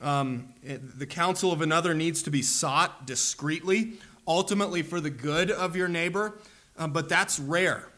Um, 0.00 0.54
the 0.62 1.06
counsel 1.06 1.52
of 1.52 1.60
another 1.60 1.92
needs 1.94 2.22
to 2.22 2.30
be 2.30 2.42
sought 2.42 3.06
discreetly, 3.06 3.94
ultimately 4.26 4.82
for 4.82 5.00
the 5.00 5.10
good 5.10 5.50
of 5.50 5.74
your 5.74 5.88
neighbor, 5.88 6.38
uh, 6.76 6.86
but 6.86 7.08
that's 7.08 7.40
rare. 7.40 7.88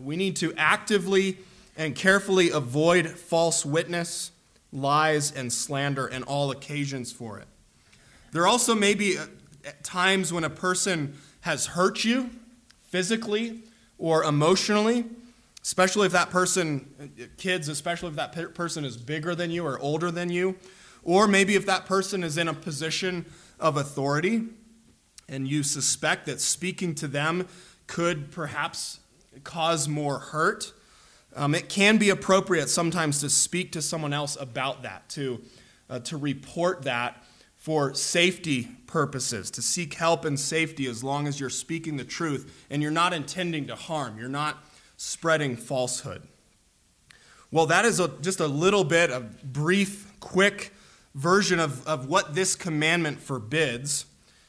We 0.00 0.16
need 0.16 0.36
to 0.36 0.52
actively 0.56 1.38
and 1.76 1.94
carefully 1.94 2.50
avoid 2.50 3.08
false 3.08 3.64
witness, 3.64 4.32
lies, 4.72 5.32
and 5.32 5.50
slander 5.50 6.06
and 6.06 6.24
all 6.24 6.50
occasions 6.50 7.12
for 7.12 7.38
it. 7.38 7.46
There 8.32 8.46
also 8.46 8.74
may 8.74 8.94
be 8.94 9.16
uh, 9.16 9.24
times 9.82 10.32
when 10.32 10.44
a 10.44 10.50
person 10.50 11.16
has 11.40 11.66
hurt 11.66 12.04
you 12.04 12.30
physically 12.88 13.62
or 13.96 14.24
emotionally, 14.24 15.06
especially 15.68 16.06
if 16.06 16.12
that 16.12 16.30
person, 16.30 17.12
kids, 17.36 17.68
especially 17.68 18.08
if 18.08 18.14
that 18.14 18.54
person 18.54 18.86
is 18.86 18.96
bigger 18.96 19.34
than 19.34 19.50
you 19.50 19.66
or 19.66 19.78
older 19.80 20.10
than 20.10 20.30
you, 20.30 20.56
or 21.02 21.28
maybe 21.28 21.56
if 21.56 21.66
that 21.66 21.84
person 21.84 22.24
is 22.24 22.38
in 22.38 22.48
a 22.48 22.54
position 22.54 23.26
of 23.60 23.76
authority 23.76 24.44
and 25.28 25.46
you 25.46 25.62
suspect 25.62 26.24
that 26.24 26.40
speaking 26.40 26.94
to 26.94 27.06
them 27.06 27.46
could 27.86 28.30
perhaps 28.30 29.00
cause 29.44 29.86
more 29.86 30.18
hurt. 30.18 30.72
Um, 31.36 31.54
it 31.54 31.68
can 31.68 31.98
be 31.98 32.08
appropriate 32.08 32.70
sometimes 32.70 33.20
to 33.20 33.28
speak 33.28 33.70
to 33.72 33.82
someone 33.82 34.14
else 34.14 34.38
about 34.40 34.84
that, 34.84 35.06
to, 35.10 35.42
uh, 35.90 35.98
to 35.98 36.16
report 36.16 36.84
that 36.84 37.22
for 37.56 37.92
safety 37.92 38.68
purposes, 38.86 39.50
to 39.50 39.60
seek 39.60 39.92
help 39.92 40.24
and 40.24 40.40
safety 40.40 40.86
as 40.86 41.04
long 41.04 41.26
as 41.26 41.38
you're 41.38 41.50
speaking 41.50 41.98
the 41.98 42.04
truth 42.04 42.66
and 42.70 42.80
you're 42.80 42.90
not 42.90 43.12
intending 43.12 43.66
to 43.66 43.76
harm, 43.76 44.18
you're 44.18 44.30
not 44.30 44.64
spreading 44.98 45.56
falsehood. 45.56 46.22
Well, 47.50 47.66
that 47.66 47.86
is 47.86 47.98
a, 47.98 48.08
just 48.20 48.40
a 48.40 48.46
little 48.46 48.84
bit 48.84 49.10
of 49.10 49.42
brief, 49.42 50.12
quick 50.20 50.74
version 51.14 51.58
of, 51.58 51.86
of 51.86 52.06
what 52.06 52.34
this 52.34 52.54
commandment 52.54 53.20
forbids 53.20 54.04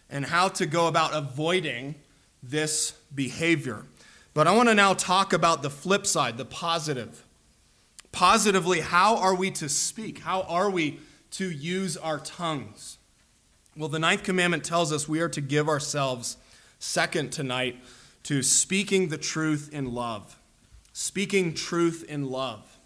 and 0.10 0.25
how 0.25 0.50
to 0.50 0.65
go 0.65 0.88
about 0.88 1.13
avoiding 1.13 1.96
this 2.44 2.91
behavior. 3.13 3.86
But 4.34 4.48
I 4.48 4.56
want 4.56 4.70
to 4.70 4.75
now 4.75 4.94
talk 4.94 5.34
about 5.34 5.62
the 5.62 5.70
flip 5.70 6.06
side, 6.06 6.38
the 6.38 6.46
positive. 6.46 7.25
Positively, 8.12 8.82
how 8.82 9.18
are 9.18 9.36
we 9.36 9.51
to 9.51 9.70
speak? 9.70 10.20
How 10.20 10.41
are 10.41 10.70
we 10.70 11.00
to 11.32 11.50
use 11.50 11.96
our 11.96 12.18
tongues? 12.18 12.98
Well, 13.77 13.89
the 13.89 14.00
ninth 14.00 14.24
commandment 14.24 14.63
tells 14.63 14.91
us 14.91 15.08
we 15.08 15.22
are 15.22 15.29
to 15.29 15.41
give 15.41 15.70
ourselves, 15.70 16.38
second 16.79 17.32
tonight, 17.32 17.79
to 18.24 18.41
speaking 18.41 19.10
the 19.10 19.18
truth 19.18 19.70
in 19.72 19.94
love. 19.94 20.38
Speaking 21.01 21.53
truth 21.53 22.03
in 22.10 22.25
love. 22.25 22.77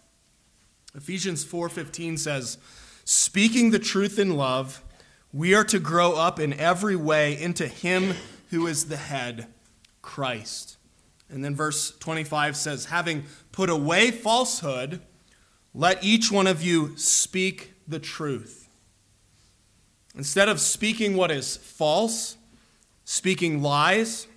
Ephesians 0.94 1.42
4:15 1.42 2.16
says, 2.16 2.58
"Speaking 3.04 3.72
the 3.72 3.80
truth 3.80 4.20
in 4.20 4.36
love, 4.36 4.82
we 5.32 5.52
are 5.52 5.64
to 5.64 5.80
grow 5.80 6.12
up 6.12 6.38
in 6.38 6.52
every 6.52 6.94
way 6.94 7.36
into 7.36 7.66
him 7.66 8.14
who 8.50 8.68
is 8.68 8.84
the 8.84 8.98
head, 8.98 9.52
Christ." 10.00 10.76
And 11.28 11.44
then 11.44 11.56
verse 11.56 11.92
25 11.98 12.56
says, 12.56 12.84
"Having 12.84 13.26
put 13.50 13.68
away 13.68 14.12
falsehood, 14.12 15.02
let 15.74 16.04
each 16.04 16.30
one 16.30 16.46
of 16.46 16.62
you 16.62 16.96
speak 16.96 17.72
the 17.88 17.98
truth." 17.98 18.68
Instead 20.14 20.48
of 20.48 20.60
speaking 20.60 21.16
what 21.16 21.32
is 21.32 21.56
false, 21.56 22.36
speaking 23.04 23.60
lies, 23.60 24.28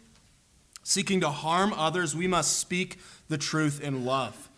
seeking 0.83 1.19
to 1.19 1.29
harm 1.29 1.71
others, 1.73 2.15
we 2.15 2.25
must 2.25 2.57
speak 2.57 2.97
the 3.29 3.37
truth 3.37 3.81
in 3.81 4.05
love. 4.05 4.49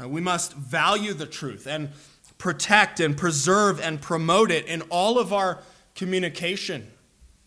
Uh, 0.00 0.08
we 0.08 0.20
must 0.20 0.54
value 0.54 1.14
the 1.14 1.26
truth 1.26 1.66
and 1.66 1.90
protect 2.38 3.00
and 3.00 3.16
preserve 3.16 3.80
and 3.80 4.00
promote 4.00 4.50
it 4.50 4.66
in 4.66 4.82
all 4.82 5.18
of 5.18 5.32
our 5.32 5.60
communication. 5.94 6.90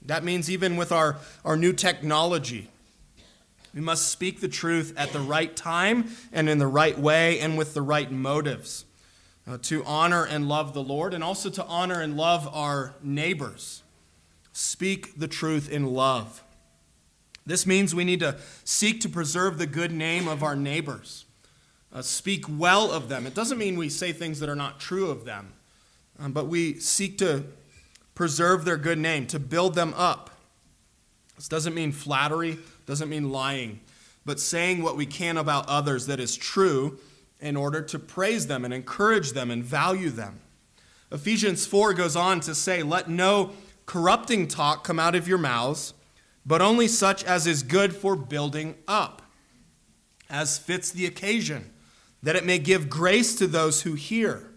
That 0.03 0.24
means 0.24 0.50
even 0.50 0.75
with 0.75 0.91
our, 0.91 1.17
our 1.45 1.55
new 1.55 1.74
technology. 1.74 2.69
We 3.74 3.81
must 3.81 4.07
speak 4.07 4.41
the 4.41 4.48
truth 4.48 4.93
at 4.98 5.12
the 5.12 5.19
right 5.19 5.55
time 5.55 6.09
and 6.31 6.50
in 6.50 6.57
the 6.57 6.67
right 6.67 6.98
way 6.98 7.39
and 7.39 7.57
with 7.57 7.75
the 7.75 7.83
right 7.83 8.12
motives 8.12 8.86
uh, 9.48 9.59
to 9.63 9.83
honor 9.86 10.25
and 10.25 10.48
love 10.48 10.74
the 10.74 10.81
Lord 10.81 11.13
and 11.13 11.24
also 11.24 11.50
to 11.51 11.65
honor 11.65 12.01
and 12.01 12.17
love 12.17 12.50
our 12.51 12.95
neighbors. 13.03 13.83
Speak 14.53 15.19
the 15.19 15.27
truth 15.27 15.69
in 15.69 15.86
love. 15.86 16.43
This 17.49 17.65
means 17.65 17.95
we 17.95 18.03
need 18.03 18.19
to 18.19 18.37
seek 18.63 19.01
to 19.01 19.09
preserve 19.09 19.57
the 19.57 19.65
good 19.65 19.91
name 19.91 20.27
of 20.27 20.43
our 20.43 20.55
neighbors, 20.55 21.25
uh, 21.91 22.03
speak 22.03 22.45
well 22.47 22.91
of 22.91 23.09
them. 23.09 23.25
It 23.25 23.33
doesn't 23.33 23.57
mean 23.57 23.75
we 23.75 23.89
say 23.89 24.11
things 24.11 24.39
that 24.39 24.49
are 24.49 24.55
not 24.55 24.79
true 24.79 25.09
of 25.09 25.25
them, 25.25 25.53
um, 26.19 26.31
but 26.31 26.45
we 26.45 26.79
seek 26.79 27.17
to 27.17 27.45
preserve 28.13 28.65
their 28.65 28.77
good 28.77 28.99
name, 28.99 29.25
to 29.27 29.39
build 29.39 29.73
them 29.73 29.95
up. 29.97 30.29
This 31.37 31.47
doesn't 31.47 31.73
mean 31.73 31.91
flattery, 31.91 32.59
doesn't 32.85 33.09
mean 33.09 33.31
lying, 33.31 33.79
but 34.27 34.39
saying 34.39 34.83
what 34.83 34.95
we 34.95 35.07
can 35.07 35.35
about 35.35 35.67
others 35.67 36.05
that 36.05 36.19
is 36.19 36.37
true 36.37 36.99
in 37.39 37.57
order 37.57 37.81
to 37.81 37.97
praise 37.97 38.45
them 38.45 38.63
and 38.63 38.71
encourage 38.71 39.31
them 39.31 39.49
and 39.49 39.63
value 39.63 40.11
them. 40.11 40.39
Ephesians 41.11 41.65
4 41.65 41.93
goes 41.93 42.15
on 42.15 42.41
to 42.41 42.53
say, 42.53 42.83
Let 42.83 43.09
no 43.09 43.53
corrupting 43.87 44.49
talk 44.49 44.83
come 44.83 44.99
out 44.99 45.15
of 45.15 45.27
your 45.27 45.39
mouths, 45.39 45.95
but 46.49 46.63
only 46.63 46.87
such 46.87 47.23
as 47.25 47.45
is 47.45 47.61
good 47.61 47.95
for 47.95 48.15
building 48.15 48.73
up, 48.87 49.21
as 50.31 50.57
fits 50.57 50.89
the 50.89 51.05
occasion, 51.05 51.71
that 52.23 52.35
it 52.35 52.43
may 52.43 52.57
give 52.57 52.89
grace 52.89 53.35
to 53.35 53.45
those 53.45 53.83
who 53.83 53.93
hear. 53.93 54.51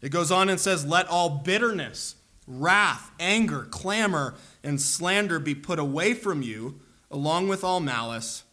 It 0.00 0.08
goes 0.08 0.32
on 0.32 0.48
and 0.48 0.58
says, 0.58 0.86
Let 0.86 1.06
all 1.06 1.28
bitterness, 1.28 2.16
wrath, 2.46 3.10
anger, 3.20 3.68
clamor, 3.70 4.36
and 4.62 4.80
slander 4.80 5.38
be 5.38 5.54
put 5.54 5.78
away 5.78 6.14
from 6.14 6.40
you, 6.40 6.80
along 7.10 7.48
with 7.48 7.62
all 7.62 7.78
malice. 7.78 8.44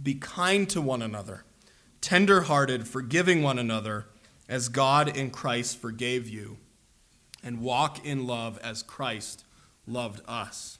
Be 0.00 0.12
kind 0.12 0.68
to 0.68 0.82
one 0.82 1.00
another 1.00 1.44
tenderhearted, 2.02 2.86
forgiving 2.86 3.42
one 3.42 3.58
another 3.58 4.08
as 4.46 4.68
God 4.68 5.16
in 5.16 5.30
Christ 5.30 5.80
forgave 5.80 6.28
you, 6.28 6.58
and 7.42 7.62
walk 7.62 8.04
in 8.04 8.26
love 8.26 8.58
as 8.62 8.82
Christ 8.82 9.46
loved 9.86 10.20
us. 10.28 10.75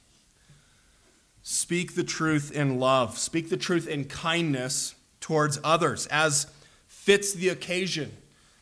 Speak 1.48 1.94
the 1.94 2.02
truth 2.02 2.50
in 2.50 2.80
love, 2.80 3.16
speak 3.16 3.50
the 3.50 3.56
truth 3.56 3.86
in 3.86 4.04
kindness 4.04 4.96
towards 5.20 5.60
others 5.62 6.08
as 6.08 6.48
fits 6.88 7.34
the 7.34 7.48
occasion, 7.48 8.10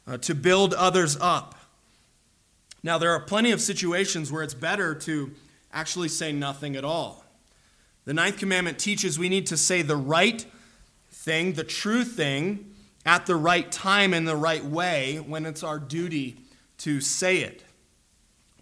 uh, 0.06 0.18
to 0.18 0.34
build 0.34 0.74
others 0.74 1.16
up. 1.18 1.54
Now, 2.82 2.98
there 2.98 3.12
are 3.12 3.20
plenty 3.20 3.52
of 3.52 3.62
situations 3.62 4.30
where 4.30 4.42
it's 4.42 4.52
better 4.52 4.94
to 4.96 5.32
actually 5.72 6.10
say 6.10 6.30
nothing 6.30 6.76
at 6.76 6.84
all. 6.84 7.24
The 8.04 8.12
ninth 8.12 8.36
commandment 8.36 8.78
teaches 8.78 9.18
we 9.18 9.30
need 9.30 9.46
to 9.46 9.56
say 9.56 9.80
the 9.80 9.96
right 9.96 10.44
thing, 11.10 11.54
the 11.54 11.64
true 11.64 12.04
thing, 12.04 12.70
at 13.06 13.24
the 13.24 13.36
right 13.36 13.72
time 13.72 14.12
in 14.12 14.26
the 14.26 14.36
right 14.36 14.62
way 14.62 15.16
when 15.26 15.46
it's 15.46 15.62
our 15.62 15.78
duty 15.78 16.36
to 16.78 17.00
say 17.00 17.38
it. 17.38 17.64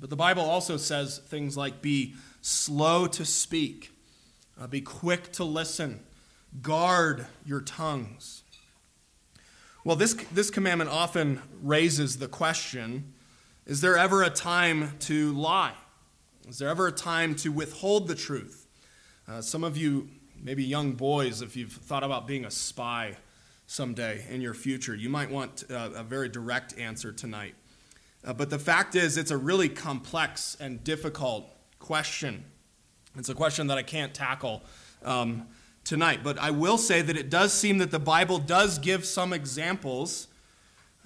But 0.00 0.10
the 0.10 0.16
Bible 0.16 0.44
also 0.44 0.76
says 0.76 1.18
things 1.18 1.56
like 1.56 1.82
be 1.82 2.14
slow 2.40 3.08
to 3.08 3.24
speak, 3.24 3.91
uh, 4.60 4.66
be 4.66 4.80
quick 4.80 5.32
to 5.32 5.44
listen, 5.44 6.00
guard 6.60 7.26
your 7.44 7.60
tongues. 7.60 8.42
Well, 9.84 9.96
this, 9.96 10.14
this 10.32 10.50
commandment 10.50 10.90
often 10.90 11.42
raises 11.60 12.18
the 12.18 12.28
question 12.28 13.14
is 13.64 13.80
there 13.80 13.96
ever 13.96 14.24
a 14.24 14.30
time 14.30 14.96
to 15.00 15.32
lie? 15.32 15.74
Is 16.48 16.58
there 16.58 16.68
ever 16.68 16.88
a 16.88 16.92
time 16.92 17.36
to 17.36 17.52
withhold 17.52 18.08
the 18.08 18.16
truth? 18.16 18.66
Uh, 19.28 19.40
some 19.40 19.62
of 19.62 19.76
you, 19.76 20.08
maybe 20.42 20.64
young 20.64 20.92
boys, 20.92 21.42
if 21.42 21.56
you've 21.56 21.70
thought 21.70 22.02
about 22.02 22.26
being 22.26 22.44
a 22.44 22.50
spy 22.50 23.16
someday 23.68 24.26
in 24.28 24.40
your 24.40 24.54
future, 24.54 24.96
you 24.96 25.08
might 25.08 25.30
want 25.30 25.62
uh, 25.70 25.90
a 25.94 26.02
very 26.02 26.28
direct 26.28 26.76
answer 26.76 27.12
tonight. 27.12 27.54
Uh, 28.24 28.32
but 28.32 28.50
the 28.50 28.58
fact 28.58 28.96
is, 28.96 29.16
it's 29.16 29.30
a 29.30 29.36
really 29.36 29.68
complex 29.68 30.56
and 30.58 30.82
difficult 30.82 31.48
question. 31.78 32.44
It's 33.16 33.28
a 33.28 33.34
question 33.34 33.66
that 33.66 33.78
I 33.78 33.82
can't 33.82 34.14
tackle 34.14 34.62
um, 35.04 35.46
tonight. 35.84 36.20
But 36.22 36.38
I 36.38 36.50
will 36.50 36.78
say 36.78 37.02
that 37.02 37.16
it 37.16 37.28
does 37.28 37.52
seem 37.52 37.78
that 37.78 37.90
the 37.90 37.98
Bible 37.98 38.38
does 38.38 38.78
give 38.78 39.04
some 39.04 39.32
examples 39.32 40.28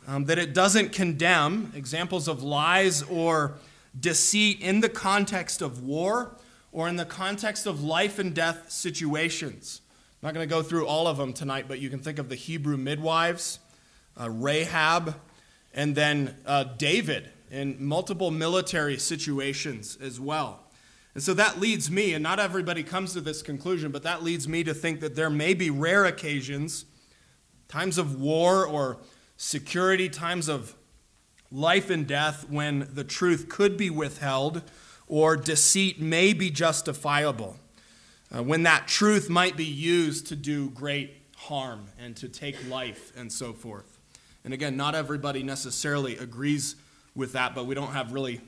um, 0.07 0.27
that 0.27 0.39
it 0.39 0.55
doesn't 0.55 0.93
condemn, 0.93 1.73
examples 1.75 2.29
of 2.29 2.43
lies 2.43 3.03
or 3.03 3.55
deceit 3.99 4.61
in 4.61 4.81
the 4.81 4.89
context 4.89 5.63
of 5.63 5.83
war 5.83 6.37
or 6.71 6.89
in 6.89 6.97
the 6.97 7.05
context 7.05 7.67
of 7.67 7.83
life 7.83 8.19
and 8.19 8.35
death 8.35 8.71
situations. 8.71 9.81
I'm 10.23 10.29
not 10.29 10.35
going 10.35 10.49
to 10.49 10.55
go 10.55 10.63
through 10.63 10.87
all 10.87 11.09
of 11.09 11.17
them 11.17 11.33
tonight, 11.33 11.67
but 11.67 11.81
you 11.81 11.91
can 11.91 11.99
think 11.99 12.19
of 12.19 12.29
the 12.29 12.35
Hebrew 12.35 12.77
midwives, 12.77 13.59
uh, 14.21 14.31
Rahab, 14.31 15.17
and 15.75 15.95
then 15.95 16.37
uh, 16.47 16.65
David 16.65 17.31
in 17.51 17.85
multiple 17.85 18.31
military 18.31 18.99
situations 18.99 19.99
as 20.01 20.21
well. 20.21 20.66
And 21.17 21.23
so 21.23 21.33
that 21.33 21.59
leads 21.59 21.91
me, 21.91 22.13
and 22.13 22.23
not 22.23 22.39
everybody 22.39 22.83
comes 22.83 23.15
to 23.15 23.23
this 23.23 23.41
conclusion, 23.41 23.91
but 23.91 24.03
that 24.03 24.23
leads 24.23 24.47
me 24.47 24.63
to 24.65 24.75
think 24.75 25.01
that 25.01 25.17
there 25.17 25.31
may 25.31 25.55
be 25.55 25.71
rare 25.71 26.05
occasions, 26.05 26.85
times 27.69 27.97
of 27.97 28.21
war 28.21 28.67
or 28.67 28.99
security, 29.39 30.11
times 30.11 30.47
of 30.47 30.77
life 31.51 31.89
and 31.89 32.07
death, 32.07 32.45
when 32.51 32.91
the 32.93 33.03
truth 33.03 33.49
could 33.49 33.79
be 33.79 33.89
withheld 33.89 34.61
or 35.07 35.39
deceit 35.39 35.99
may 35.99 36.35
be 36.35 36.51
justifiable, 36.51 37.57
uh, 38.31 38.43
when 38.43 38.65
that 38.65 38.87
truth 38.87 39.31
might 39.31 39.57
be 39.57 39.65
used 39.65 40.27
to 40.27 40.37
do 40.37 40.69
great 40.69 41.15
harm 41.35 41.87
and 41.99 42.15
to 42.15 42.29
take 42.29 42.69
life 42.69 43.11
and 43.17 43.33
so 43.33 43.55
forth. 43.55 43.99
And 44.45 44.53
again, 44.53 44.77
not 44.77 44.95
everybody 44.95 45.43
necessarily 45.43 46.19
agrees 46.19 46.77
with 47.15 47.33
that, 47.33 47.55
but 47.55 47.65
we 47.65 47.75
don't 47.75 47.93
have 47.93 48.13
really 48.13 48.43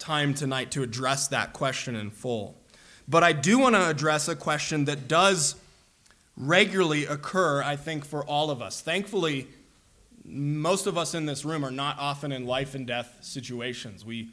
time 0.00 0.34
tonight 0.34 0.72
to 0.72 0.82
address 0.82 1.28
that 1.28 1.52
question 1.52 1.94
in 1.94 2.10
full. 2.10 2.58
But 3.06 3.22
I 3.22 3.32
do 3.32 3.58
want 3.58 3.76
to 3.76 3.88
address 3.88 4.26
a 4.26 4.34
question 4.34 4.86
that 4.86 5.06
does 5.06 5.54
regularly 6.36 7.06
occur, 7.06 7.62
I 7.62 7.76
think, 7.76 8.04
for 8.04 8.24
all 8.24 8.50
of 8.50 8.62
us. 8.62 8.80
Thankfully, 8.80 9.48
most 10.24 10.86
of 10.86 10.96
us 10.96 11.14
in 11.14 11.26
this 11.26 11.44
room 11.44 11.64
are 11.64 11.70
not 11.70 11.98
often 11.98 12.32
in 12.32 12.46
life 12.46 12.74
and 12.74 12.86
death 12.86 13.18
situations. 13.20 14.04
We 14.04 14.30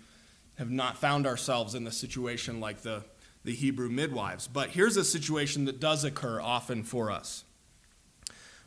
have 0.57 0.71
not 0.71 0.97
found 0.97 1.27
ourselves 1.27 1.75
in 1.75 1.83
the 1.83 1.91
situation 1.91 2.59
like 2.59 2.81
the, 2.81 3.03
the 3.43 3.53
Hebrew 3.53 3.89
midwives. 3.89 4.47
But 4.47 4.69
here's 4.69 4.97
a 4.97 5.03
situation 5.03 5.65
that 5.65 5.79
does 5.79 6.03
occur 6.03 6.41
often 6.41 6.83
for 6.83 7.11
us. 7.11 7.43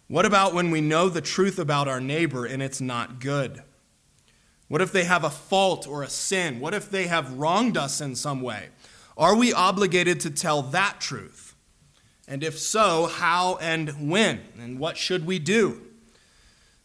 What 0.06 0.26
about 0.26 0.54
when 0.54 0.70
we 0.70 0.80
know 0.80 1.08
the 1.08 1.20
truth 1.20 1.58
about 1.58 1.88
our 1.88 2.00
neighbor 2.00 2.44
and 2.44 2.62
it's 2.62 2.80
not 2.80 3.20
good? 3.20 3.62
What 4.70 4.80
if 4.80 4.92
they 4.92 5.02
have 5.02 5.24
a 5.24 5.30
fault 5.30 5.88
or 5.88 6.04
a 6.04 6.08
sin? 6.08 6.60
What 6.60 6.74
if 6.74 6.88
they 6.88 7.08
have 7.08 7.32
wronged 7.32 7.76
us 7.76 8.00
in 8.00 8.14
some 8.14 8.40
way? 8.40 8.68
Are 9.18 9.34
we 9.34 9.52
obligated 9.52 10.20
to 10.20 10.30
tell 10.30 10.62
that 10.62 11.00
truth? 11.00 11.56
And 12.28 12.44
if 12.44 12.56
so, 12.56 13.06
how 13.06 13.56
and 13.56 14.08
when? 14.08 14.42
And 14.60 14.78
what 14.78 14.96
should 14.96 15.26
we 15.26 15.40
do? 15.40 15.82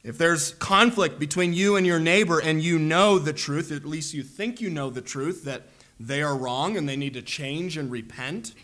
If 0.04 0.18
there's 0.18 0.56
conflict 0.56 1.20
between 1.20 1.54
you 1.54 1.76
and 1.76 1.86
your 1.86 2.00
neighbor 2.00 2.40
and 2.40 2.60
you 2.60 2.80
know 2.80 3.20
the 3.20 3.34
truth, 3.34 3.72
at 3.72 3.86
least 3.86 4.16
you 4.16 4.24
think 4.24 4.60
you 4.60 4.72
know 4.72 4.90
the 4.90 5.00
truth, 5.00 5.44
that 5.44 5.68
they 6.00 6.24
are 6.24 6.36
wrong 6.36 6.78
and 6.78 6.90
they 6.90 6.98
need 6.98 7.14
to 7.14 7.22
change 7.22 7.78
and 7.78 7.92
repent. 7.92 8.56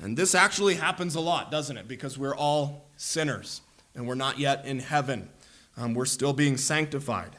And 0.00 0.16
this 0.16 0.34
actually 0.34 0.74
happens 0.74 1.14
a 1.14 1.20
lot, 1.20 1.52
doesn't 1.52 1.76
it? 1.76 1.86
Because 1.86 2.18
we're 2.18 2.34
all 2.34 2.88
sinners 2.96 3.60
and 3.94 4.08
we're 4.08 4.16
not 4.16 4.40
yet 4.40 4.66
in 4.66 4.80
heaven. 4.80 5.28
Um, 5.76 5.94
we're 5.94 6.06
still 6.06 6.32
being 6.32 6.56
sanctified. 6.56 7.36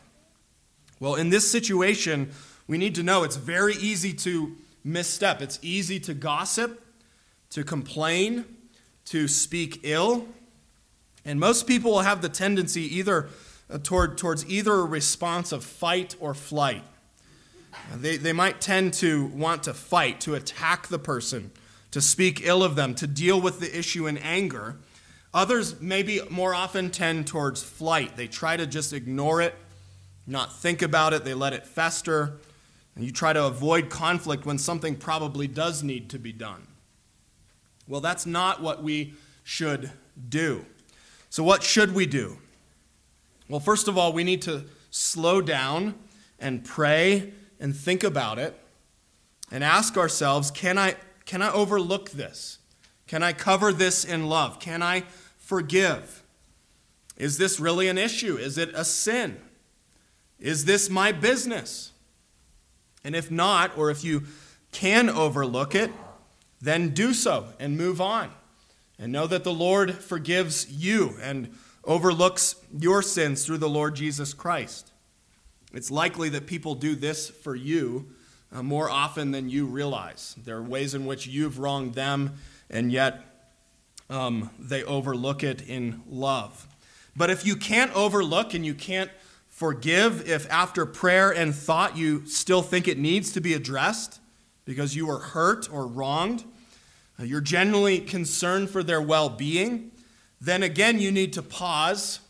Well, 0.99 1.15
in 1.15 1.29
this 1.29 1.49
situation, 1.49 2.31
we 2.67 2.77
need 2.77 2.95
to 2.95 3.03
know 3.03 3.23
it's 3.23 3.37
very 3.37 3.75
easy 3.75 4.13
to 4.13 4.55
misstep. 4.83 5.41
It's 5.41 5.57
easy 5.61 5.99
to 6.01 6.13
gossip, 6.13 6.83
to 7.51 7.63
complain, 7.63 8.45
to 9.05 9.27
speak 9.27 9.79
ill. 9.83 10.27
And 11.23 11.39
most 11.39 11.67
people 11.67 11.91
will 11.91 12.01
have 12.01 12.21
the 12.21 12.29
tendency 12.29 12.81
either 12.97 13.29
uh, 13.69 13.77
toward, 13.81 14.17
towards 14.17 14.45
either 14.49 14.73
a 14.73 14.85
response 14.85 15.51
of 15.51 15.63
fight 15.63 16.15
or 16.19 16.33
flight. 16.33 16.83
They, 17.95 18.17
they 18.17 18.33
might 18.33 18.59
tend 18.59 18.93
to 18.95 19.27
want 19.27 19.63
to 19.63 19.73
fight, 19.73 20.19
to 20.21 20.35
attack 20.35 20.87
the 20.87 20.99
person, 20.99 21.51
to 21.91 22.01
speak 22.01 22.41
ill 22.43 22.63
of 22.63 22.75
them, 22.75 22.93
to 22.95 23.07
deal 23.07 23.39
with 23.39 23.59
the 23.59 23.77
issue 23.77 24.05
in 24.07 24.17
anger. 24.17 24.75
Others 25.33 25.79
maybe 25.79 26.19
more 26.29 26.53
often 26.53 26.89
tend 26.89 27.27
towards 27.27 27.63
flight. 27.63 28.17
They 28.17 28.27
try 28.27 28.57
to 28.57 28.65
just 28.65 28.91
ignore 28.91 29.41
it 29.41 29.55
not 30.29 30.55
think 30.55 30.81
about 30.81 31.13
it, 31.13 31.23
they 31.23 31.33
let 31.33 31.53
it 31.53 31.65
fester, 31.65 32.37
and 32.95 33.03
you 33.03 33.11
try 33.11 33.33
to 33.33 33.45
avoid 33.45 33.89
conflict 33.89 34.45
when 34.45 34.57
something 34.57 34.95
probably 34.95 35.47
does 35.47 35.83
need 35.83 36.09
to 36.09 36.19
be 36.19 36.31
done. 36.31 36.67
Well, 37.87 38.01
that's 38.01 38.25
not 38.25 38.61
what 38.61 38.83
we 38.83 39.15
should 39.43 39.91
do. 40.27 40.65
So, 41.29 41.43
what 41.43 41.63
should 41.63 41.95
we 41.95 42.05
do? 42.05 42.37
Well, 43.47 43.59
first 43.59 43.87
of 43.87 43.97
all, 43.97 44.13
we 44.13 44.23
need 44.23 44.41
to 44.43 44.65
slow 44.91 45.41
down 45.41 45.95
and 46.39 46.63
pray 46.63 47.33
and 47.59 47.75
think 47.75 48.03
about 48.03 48.37
it 48.39 48.59
and 49.51 49.63
ask 49.63 49.97
ourselves 49.97 50.51
can 50.51 50.77
I, 50.77 50.95
can 51.25 51.41
I 51.41 51.51
overlook 51.51 52.11
this? 52.11 52.59
Can 53.07 53.23
I 53.23 53.33
cover 53.33 53.73
this 53.73 54.05
in 54.05 54.27
love? 54.27 54.59
Can 54.59 54.83
I 54.83 55.03
forgive? 55.37 56.23
Is 57.17 57.37
this 57.37 57.59
really 57.59 57.87
an 57.87 57.97
issue? 57.97 58.37
Is 58.37 58.57
it 58.57 58.69
a 58.75 58.85
sin? 58.85 59.39
Is 60.39 60.65
this 60.65 60.89
my 60.89 61.11
business? 61.11 61.91
And 63.03 63.15
if 63.15 63.29
not, 63.31 63.77
or 63.77 63.89
if 63.89 64.03
you 64.03 64.23
can 64.71 65.09
overlook 65.09 65.75
it, 65.75 65.91
then 66.61 66.89
do 66.89 67.13
so 67.13 67.47
and 67.59 67.77
move 67.77 68.01
on. 68.01 68.31
And 68.97 69.11
know 69.11 69.27
that 69.27 69.43
the 69.43 69.53
Lord 69.53 69.95
forgives 69.95 70.69
you 70.69 71.15
and 71.21 71.55
overlooks 71.85 72.55
your 72.77 73.01
sins 73.01 73.45
through 73.45 73.59
the 73.59 73.69
Lord 73.69 73.95
Jesus 73.95 74.33
Christ. 74.33 74.91
It's 75.73 75.89
likely 75.89 76.29
that 76.29 76.47
people 76.47 76.75
do 76.75 76.95
this 76.95 77.29
for 77.29 77.55
you 77.55 78.07
uh, 78.51 78.63
more 78.63 78.89
often 78.89 79.31
than 79.31 79.49
you 79.49 79.65
realize. 79.65 80.35
There 80.43 80.57
are 80.57 80.63
ways 80.63 80.93
in 80.93 81.05
which 81.05 81.27
you've 81.27 81.59
wronged 81.59 81.93
them, 81.93 82.35
and 82.69 82.91
yet 82.91 83.21
um, 84.09 84.49
they 84.59 84.83
overlook 84.83 85.43
it 85.43 85.61
in 85.61 86.01
love. 86.09 86.67
But 87.15 87.29
if 87.29 87.45
you 87.45 87.55
can't 87.55 87.95
overlook 87.95 88.53
and 88.53 88.65
you 88.65 88.73
can't 88.73 89.11
Forgive 89.59 90.25
if 90.25 90.49
after 90.49 90.85
prayer 90.85 91.31
and 91.31 91.53
thought 91.53 91.97
you 91.97 92.25
still 92.25 92.61
think 92.61 92.87
it 92.87 92.97
needs 92.97 93.33
to 93.33 93.41
be 93.41 93.53
addressed 93.53 94.21
because 94.63 94.95
you 94.95 95.05
were 95.05 95.19
hurt 95.19 95.67
or 95.69 95.85
wronged. 95.85 96.45
Uh, 97.19 97.25
you're 97.25 97.41
genuinely 97.41 97.99
concerned 97.99 98.69
for 98.69 98.83
their 98.83 99.01
well 99.01 99.27
being. 99.29 99.91
Then 100.39 100.63
again, 100.63 101.01
you 101.01 101.11
need 101.11 101.33
to 101.33 101.41
pause. 101.41 102.21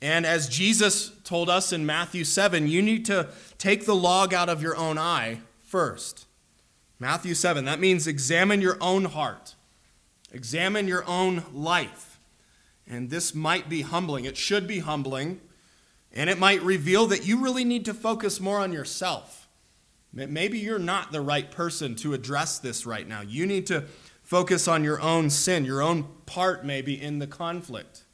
And 0.00 0.24
as 0.24 0.48
Jesus 0.48 1.12
told 1.24 1.50
us 1.50 1.74
in 1.74 1.84
Matthew 1.84 2.24
7, 2.24 2.68
you 2.68 2.80
need 2.80 3.04
to 3.04 3.28
take 3.58 3.84
the 3.84 3.94
log 3.94 4.32
out 4.32 4.48
of 4.48 4.62
your 4.62 4.78
own 4.78 4.96
eye 4.96 5.40
first. 5.60 6.24
Matthew 6.98 7.34
7, 7.34 7.66
that 7.66 7.80
means 7.80 8.06
examine 8.06 8.62
your 8.62 8.78
own 8.80 9.04
heart, 9.04 9.56
examine 10.32 10.88
your 10.88 11.06
own 11.06 11.44
life. 11.52 12.18
And 12.88 13.10
this 13.10 13.34
might 13.34 13.68
be 13.68 13.82
humbling. 13.82 14.24
It 14.24 14.38
should 14.38 14.66
be 14.66 14.78
humbling 14.78 15.42
and 16.12 16.28
it 16.28 16.38
might 16.38 16.62
reveal 16.62 17.06
that 17.06 17.26
you 17.26 17.38
really 17.38 17.64
need 17.64 17.84
to 17.84 17.94
focus 17.94 18.40
more 18.40 18.58
on 18.58 18.72
yourself. 18.72 19.48
Maybe 20.12 20.58
you're 20.58 20.78
not 20.78 21.12
the 21.12 21.20
right 21.20 21.50
person 21.50 21.94
to 21.96 22.14
address 22.14 22.58
this 22.58 22.84
right 22.84 23.06
now. 23.06 23.20
You 23.20 23.46
need 23.46 23.66
to 23.68 23.84
focus 24.24 24.66
on 24.66 24.82
your 24.82 25.00
own 25.00 25.30
sin, 25.30 25.64
your 25.64 25.82
own 25.82 26.08
part 26.26 26.64
maybe 26.64 27.00
in 27.00 27.20
the 27.20 27.28
conflict. 27.28 28.04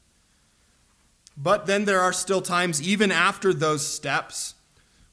But 1.38 1.66
then 1.66 1.86
there 1.86 2.00
are 2.00 2.12
still 2.12 2.42
times, 2.42 2.82
even 2.82 3.10
after 3.10 3.52
those 3.52 3.86
steps, 3.86 4.54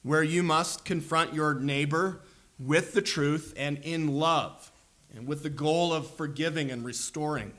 where 0.02 0.22
you 0.22 0.42
must 0.42 0.84
confront 0.84 1.32
your 1.32 1.54
neighbor 1.54 2.20
with 2.58 2.92
the 2.92 3.02
truth 3.02 3.54
and 3.56 3.78
in 3.78 4.08
love, 4.08 4.70
and 5.14 5.26
with 5.26 5.42
the 5.42 5.50
goal 5.50 5.92
of 5.92 6.10
forgiving 6.10 6.70
and 6.70 6.84
restoring. 6.84 7.52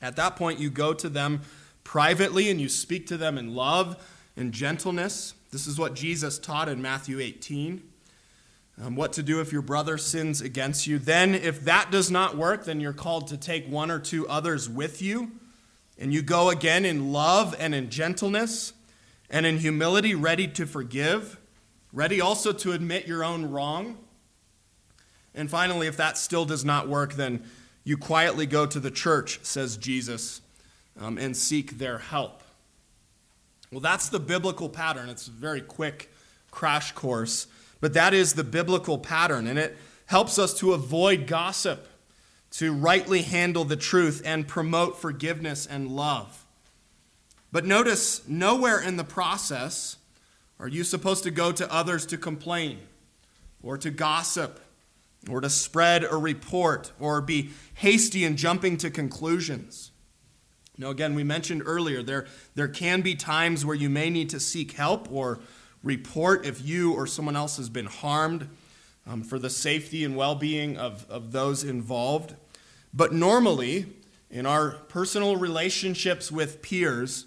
At 0.00 0.16
that 0.16 0.36
point, 0.36 0.60
you 0.60 0.70
go 0.70 0.92
to 0.94 1.08
them 1.08 1.42
privately 1.82 2.50
and 2.50 2.60
you 2.60 2.68
speak 2.68 3.06
to 3.08 3.16
them 3.16 3.38
in 3.38 3.54
love 3.54 3.96
and 4.38 4.52
gentleness. 4.52 5.34
This 5.50 5.66
is 5.66 5.78
what 5.78 5.94
Jesus 5.94 6.38
taught 6.38 6.68
in 6.68 6.80
Matthew 6.80 7.18
18. 7.18 7.82
Um, 8.80 8.94
what 8.94 9.12
to 9.14 9.24
do 9.24 9.40
if 9.40 9.52
your 9.52 9.62
brother 9.62 9.98
sins 9.98 10.40
against 10.40 10.86
you. 10.86 11.00
Then, 11.00 11.34
if 11.34 11.64
that 11.64 11.90
does 11.90 12.12
not 12.12 12.36
work, 12.36 12.64
then 12.64 12.80
you're 12.80 12.92
called 12.92 13.26
to 13.28 13.36
take 13.36 13.68
one 13.68 13.90
or 13.90 13.98
two 13.98 14.28
others 14.28 14.68
with 14.68 15.02
you. 15.02 15.32
And 15.98 16.14
you 16.14 16.22
go 16.22 16.48
again 16.50 16.84
in 16.84 17.12
love 17.12 17.56
and 17.58 17.74
in 17.74 17.90
gentleness 17.90 18.72
and 19.28 19.44
in 19.44 19.58
humility, 19.58 20.14
ready 20.14 20.46
to 20.46 20.64
forgive, 20.64 21.38
ready 21.92 22.20
also 22.20 22.52
to 22.52 22.70
admit 22.70 23.08
your 23.08 23.24
own 23.24 23.50
wrong. 23.50 23.98
And 25.34 25.50
finally, 25.50 25.88
if 25.88 25.96
that 25.96 26.16
still 26.16 26.44
does 26.44 26.64
not 26.64 26.88
work, 26.88 27.14
then 27.14 27.42
you 27.82 27.96
quietly 27.96 28.46
go 28.46 28.64
to 28.64 28.78
the 28.78 28.92
church, 28.92 29.40
says 29.42 29.76
Jesus, 29.76 30.40
um, 31.00 31.18
and 31.18 31.36
seek 31.36 31.78
their 31.78 31.98
help. 31.98 32.44
Well, 33.70 33.80
that's 33.80 34.08
the 34.08 34.20
biblical 34.20 34.68
pattern. 34.68 35.08
It's 35.08 35.28
a 35.28 35.32
very 35.32 35.60
quick 35.60 36.10
crash 36.50 36.92
course, 36.92 37.46
but 37.80 37.94
that 37.94 38.14
is 38.14 38.34
the 38.34 38.44
biblical 38.44 38.98
pattern, 38.98 39.46
and 39.46 39.58
it 39.58 39.76
helps 40.06 40.38
us 40.38 40.54
to 40.60 40.72
avoid 40.72 41.26
gossip, 41.26 41.86
to 42.52 42.72
rightly 42.72 43.22
handle 43.22 43.64
the 43.64 43.76
truth, 43.76 44.22
and 44.24 44.48
promote 44.48 44.98
forgiveness 44.98 45.66
and 45.66 45.88
love. 45.88 46.46
But 47.52 47.66
notice, 47.66 48.26
nowhere 48.26 48.80
in 48.80 48.96
the 48.96 49.04
process 49.04 49.96
are 50.58 50.68
you 50.68 50.82
supposed 50.82 51.24
to 51.24 51.30
go 51.30 51.52
to 51.52 51.72
others 51.72 52.06
to 52.06 52.16
complain, 52.16 52.78
or 53.62 53.76
to 53.78 53.90
gossip, 53.90 54.60
or 55.28 55.40
to 55.42 55.50
spread 55.50 56.04
a 56.04 56.16
report, 56.16 56.92
or 56.98 57.20
be 57.20 57.50
hasty 57.74 58.24
in 58.24 58.36
jumping 58.36 58.78
to 58.78 58.90
conclusions. 58.90 59.90
Now, 60.78 60.90
again, 60.90 61.14
we 61.16 61.24
mentioned 61.24 61.62
earlier 61.66 62.04
there, 62.04 62.26
there 62.54 62.68
can 62.68 63.02
be 63.02 63.16
times 63.16 63.66
where 63.66 63.74
you 63.74 63.90
may 63.90 64.10
need 64.10 64.30
to 64.30 64.38
seek 64.38 64.72
help 64.72 65.10
or 65.10 65.40
report 65.82 66.46
if 66.46 66.64
you 66.64 66.92
or 66.92 67.06
someone 67.06 67.34
else 67.34 67.56
has 67.56 67.68
been 67.68 67.86
harmed 67.86 68.48
um, 69.06 69.22
for 69.22 69.40
the 69.40 69.50
safety 69.50 70.04
and 70.04 70.16
well 70.16 70.36
being 70.36 70.76
of, 70.76 71.04
of 71.10 71.32
those 71.32 71.64
involved. 71.64 72.34
But 72.94 73.12
normally, 73.12 73.86
in 74.30 74.46
our 74.46 74.70
personal 74.88 75.36
relationships 75.36 76.30
with 76.30 76.62
peers, 76.62 77.26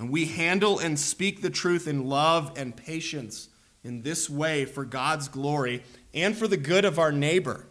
uh, 0.00 0.06
we 0.06 0.26
handle 0.26 0.78
and 0.78 0.98
speak 0.98 1.42
the 1.42 1.50
truth 1.50 1.86
in 1.86 2.08
love 2.08 2.52
and 2.56 2.74
patience 2.74 3.48
in 3.84 4.02
this 4.02 4.30
way 4.30 4.64
for 4.64 4.84
God's 4.84 5.28
glory 5.28 5.82
and 6.14 6.36
for 6.36 6.48
the 6.48 6.56
good 6.56 6.84
of 6.84 6.98
our 6.98 7.12
neighbor, 7.12 7.66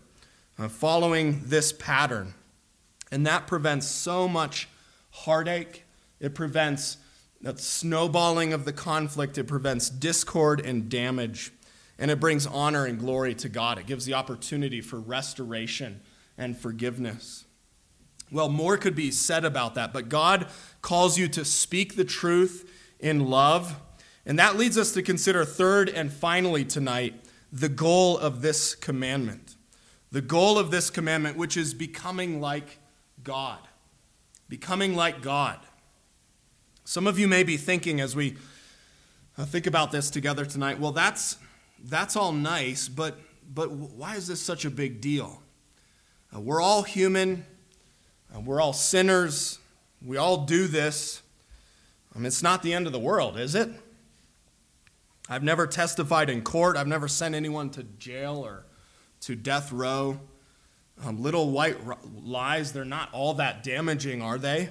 uh, 0.59 0.67
following 0.67 1.41
this 1.45 1.73
pattern. 1.73 2.35
And 3.11 3.25
that 3.25 3.47
prevents 3.47 3.87
so 3.87 4.27
much 4.27 4.67
heartache, 5.25 5.83
it 6.19 6.35
prevents 6.35 6.97
that 7.41 7.59
snowballing 7.59 8.53
of 8.53 8.65
the 8.65 8.73
conflict, 8.73 9.37
it 9.37 9.45
prevents 9.45 9.89
discord 9.89 10.65
and 10.65 10.89
damage, 10.89 11.51
and 11.99 12.09
it 12.09 12.19
brings 12.19 12.47
honor 12.47 12.85
and 12.85 12.99
glory 12.99 13.35
to 13.35 13.49
God. 13.49 13.77
It 13.77 13.87
gives 13.87 14.05
the 14.05 14.13
opportunity 14.13 14.81
for 14.81 14.99
restoration 14.99 16.01
and 16.37 16.57
forgiveness. 16.57 17.45
Well, 18.31 18.49
more 18.49 18.77
could 18.77 18.95
be 18.95 19.11
said 19.11 19.45
about 19.45 19.75
that, 19.75 19.93
but 19.93 20.09
God 20.09 20.47
calls 20.81 21.17
you 21.17 21.27
to 21.29 21.45
speak 21.45 21.95
the 21.95 22.05
truth 22.05 22.69
in 22.99 23.27
love. 23.27 23.75
And 24.25 24.37
that 24.39 24.57
leads 24.57 24.77
us 24.77 24.91
to 24.93 25.01
consider, 25.01 25.45
third 25.45 25.89
and 25.89 26.11
finally 26.11 26.65
tonight, 26.65 27.15
the 27.51 27.69
goal 27.69 28.17
of 28.17 28.41
this 28.41 28.75
commandment. 28.75 29.55
The 30.11 30.21
goal 30.21 30.59
of 30.59 30.71
this 30.71 30.89
commandment, 30.89 31.37
which 31.37 31.55
is 31.55 31.73
becoming 31.73 32.41
like 32.41 32.79
God 33.23 33.66
becoming 34.49 34.95
like 34.95 35.21
God. 35.21 35.59
Some 36.85 37.07
of 37.07 37.19
you 37.19 37.27
may 37.27 37.43
be 37.43 37.57
thinking 37.57 37.99
as 37.99 38.15
we 38.15 38.37
uh, 39.37 39.45
think 39.45 39.67
about 39.67 39.91
this 39.91 40.09
together 40.09 40.45
tonight, 40.45 40.79
well, 40.79 40.91
that's, 40.91 41.37
that's 41.83 42.15
all 42.15 42.31
nice, 42.31 42.87
but, 42.87 43.19
but 43.53 43.71
why 43.71 44.15
is 44.15 44.27
this 44.27 44.41
such 44.41 44.65
a 44.65 44.69
big 44.69 45.01
deal? 45.01 45.41
Uh, 46.33 46.39
we're 46.39 46.61
all 46.61 46.83
human, 46.83 47.45
uh, 48.35 48.39
we're 48.39 48.61
all 48.61 48.73
sinners, 48.73 49.59
we 50.05 50.17
all 50.17 50.45
do 50.45 50.67
this. 50.67 51.21
I 52.15 52.19
mean, 52.19 52.25
it's 52.25 52.41
not 52.41 52.63
the 52.63 52.73
end 52.73 52.87
of 52.87 52.93
the 52.93 52.99
world, 52.99 53.37
is 53.37 53.53
it? 53.53 53.69
I've 55.29 55.43
never 55.43 55.67
testified 55.67 56.29
in 56.29 56.41
court, 56.41 56.77
I've 56.77 56.87
never 56.87 57.07
sent 57.07 57.35
anyone 57.35 57.69
to 57.71 57.83
jail 57.83 58.37
or 58.45 58.65
to 59.21 59.35
death 59.35 59.71
row. 59.71 60.19
Um, 61.05 61.21
little 61.21 61.51
white 61.51 61.77
lies, 62.23 62.73
they're 62.73 62.85
not 62.85 63.09
all 63.13 63.35
that 63.35 63.63
damaging, 63.63 64.21
are 64.21 64.37
they? 64.37 64.69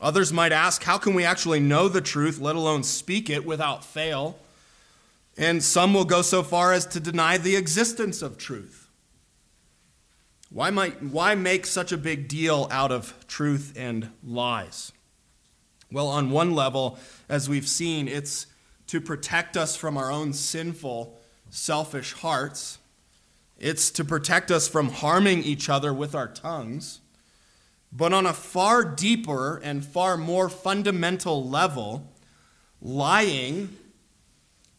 Others 0.00 0.32
might 0.32 0.52
ask, 0.52 0.82
how 0.82 0.98
can 0.98 1.14
we 1.14 1.24
actually 1.24 1.60
know 1.60 1.88
the 1.88 2.00
truth, 2.00 2.38
let 2.40 2.56
alone 2.56 2.82
speak 2.82 3.30
it 3.30 3.44
without 3.44 3.84
fail? 3.84 4.38
And 5.36 5.62
some 5.62 5.94
will 5.94 6.04
go 6.04 6.22
so 6.22 6.42
far 6.42 6.72
as 6.72 6.86
to 6.86 7.00
deny 7.00 7.38
the 7.38 7.56
existence 7.56 8.20
of 8.22 8.36
truth. 8.36 8.90
Why, 10.50 10.70
might, 10.70 11.02
why 11.02 11.34
make 11.34 11.66
such 11.66 11.92
a 11.92 11.96
big 11.96 12.28
deal 12.28 12.68
out 12.70 12.92
of 12.92 13.14
truth 13.26 13.72
and 13.76 14.10
lies? 14.22 14.92
Well, 15.90 16.08
on 16.08 16.30
one 16.30 16.54
level, 16.54 16.98
as 17.28 17.48
we've 17.48 17.68
seen, 17.68 18.06
it's 18.06 18.46
to 18.88 19.00
protect 19.00 19.56
us 19.56 19.76
from 19.76 19.96
our 19.96 20.10
own 20.10 20.32
sinful, 20.32 21.18
selfish 21.48 22.12
hearts. 22.12 22.78
It's 23.62 23.92
to 23.92 24.04
protect 24.04 24.50
us 24.50 24.66
from 24.66 24.90
harming 24.90 25.44
each 25.44 25.68
other 25.68 25.94
with 25.94 26.16
our 26.16 26.26
tongues. 26.26 27.00
But 27.92 28.12
on 28.12 28.26
a 28.26 28.32
far 28.32 28.84
deeper 28.84 29.58
and 29.58 29.84
far 29.84 30.16
more 30.16 30.48
fundamental 30.48 31.48
level, 31.48 32.12
lying 32.80 33.76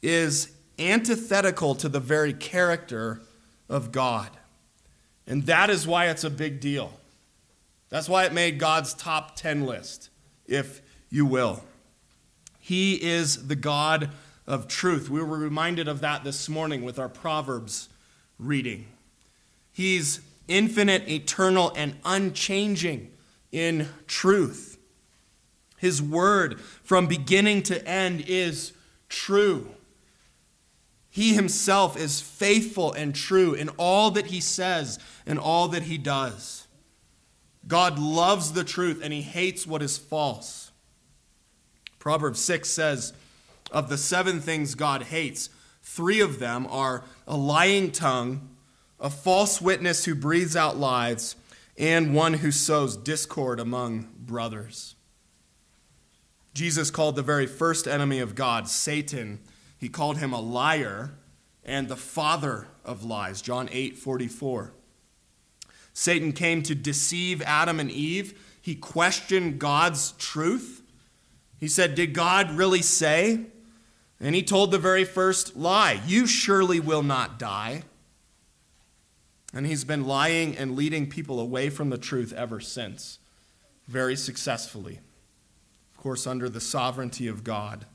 is 0.02 0.52
antithetical 0.78 1.76
to 1.76 1.88
the 1.88 2.02
very 2.02 2.34
character 2.34 3.22
of 3.70 3.94
God. 3.94 4.30
And 5.26 5.46
that 5.46 5.70
is 5.70 5.88
why 5.88 6.10
it's 6.10 6.26
a 6.26 6.30
big 6.30 6.60
deal. 6.60 6.92
That's 7.88 8.10
why 8.10 8.26
it 8.26 8.34
made 8.34 8.60
God's 8.60 8.94
top 8.94 9.38
10 9.38 9.66
list, 9.66 10.10
if 10.46 10.82
you 11.10 11.26
will. 11.26 11.64
He 12.60 13.02
is 13.02 13.48
the 13.48 13.56
God 13.56 14.10
of 14.46 14.68
truth. 14.68 15.10
We 15.10 15.24
were 15.24 15.38
reminded 15.38 15.88
of 15.88 16.02
that 16.02 16.26
this 16.26 16.50
morning 16.50 16.84
with 16.84 17.00
our 17.00 17.08
Proverbs 17.08 17.88
reading. 18.44 18.88
He's 19.72 20.22
infinite, 20.48 21.10
eternal, 21.10 21.72
and 21.76 21.96
unchanging 22.06 23.12
in 23.52 23.88
truth. 24.08 24.78
His 25.78 26.02
word 26.02 26.60
from 26.60 27.08
beginning 27.08 27.64
to 27.64 27.88
end 27.88 28.24
is 28.28 28.74
true. 29.10 29.70
He 31.10 31.34
himself 31.34 31.96
is 31.96 32.22
faithful 32.22 32.92
and 32.94 33.14
true 33.14 33.54
in 33.54 33.70
all 33.78 34.10
that 34.12 34.28
he 34.28 34.40
says 34.40 34.98
and 35.26 35.38
all 35.38 35.68
that 35.68 35.84
he 35.84 35.98
does. 35.98 36.68
God 37.68 38.00
loves 38.00 38.54
the 38.54 38.64
truth 38.64 39.00
and 39.04 39.14
he 39.14 39.22
hates 39.22 39.68
what 39.68 39.82
is 39.82 39.98
false. 39.98 40.72
Proverbs 42.00 42.40
6 42.42 42.70
says, 42.70 43.14
Of 43.72 43.90
the 43.90 43.98
seven 43.98 44.42
things 44.42 44.76
God 44.76 45.04
hates, 45.04 45.50
three 45.84 46.20
of 46.20 46.40
them 46.40 46.66
are 46.70 47.04
a 47.28 47.38
lying 47.38 47.92
tongue, 47.92 48.50
a 49.00 49.10
false 49.10 49.62
witness 49.62 50.06
who 50.06 50.16
breathes 50.16 50.56
out 50.56 50.78
lies, 50.78 51.36
and 51.78 52.16
one 52.16 52.36
who 52.36 52.52
sows 52.52 52.98
discord 52.98 53.60
among 53.60 54.10
brothers. 54.18 54.96
Jesus 56.54 56.90
called 56.90 57.16
the 57.16 57.22
very 57.22 57.48
first 57.48 57.88
enemy 57.88 58.20
of 58.20 58.36
God, 58.36 58.68
Satan, 58.68 59.40
he 59.84 59.90
called 59.90 60.18
him 60.18 60.32
a 60.32 60.40
liar 60.40 61.12
and 61.66 61.90
the 61.90 61.98
father 61.98 62.68
of 62.86 63.04
lies. 63.04 63.42
John 63.42 63.68
8 63.70 63.98
44. 63.98 64.72
Satan 65.92 66.32
came 66.32 66.64
to 66.64 66.74
deceive 66.74 67.42
Adam 67.42 67.82
and 67.82 67.92
Eve. 67.92 68.40
He 68.62 68.76
questioned 68.76 69.60
God's 69.60 70.14
truth. 70.14 70.82
He 71.60 71.68
said, 71.68 71.96
Did 71.96 72.14
God 72.14 72.52
really 72.52 72.82
say? 72.82 73.48
And 74.24 74.34
he 74.36 74.42
told 74.42 74.72
the 74.72 74.80
very 74.80 75.04
first 75.04 75.58
lie 75.58 76.02
You 76.08 76.26
surely 76.26 76.80
will 76.80 77.04
not 77.04 77.38
die. 77.38 77.84
And 79.54 79.68
he's 79.68 79.84
been 79.84 80.08
lying 80.08 80.58
and 80.58 80.76
leading 80.76 81.08
people 81.08 81.40
away 81.40 81.70
from 81.70 81.90
the 81.90 81.98
truth 81.98 82.34
ever 82.34 82.60
since, 82.60 83.20
very 83.88 84.16
successfully. 84.16 85.00
Of 85.92 86.02
course, 86.02 86.26
under 86.26 86.50
the 86.50 86.62
sovereignty 86.62 87.28
of 87.28 87.44
God. 87.44 87.86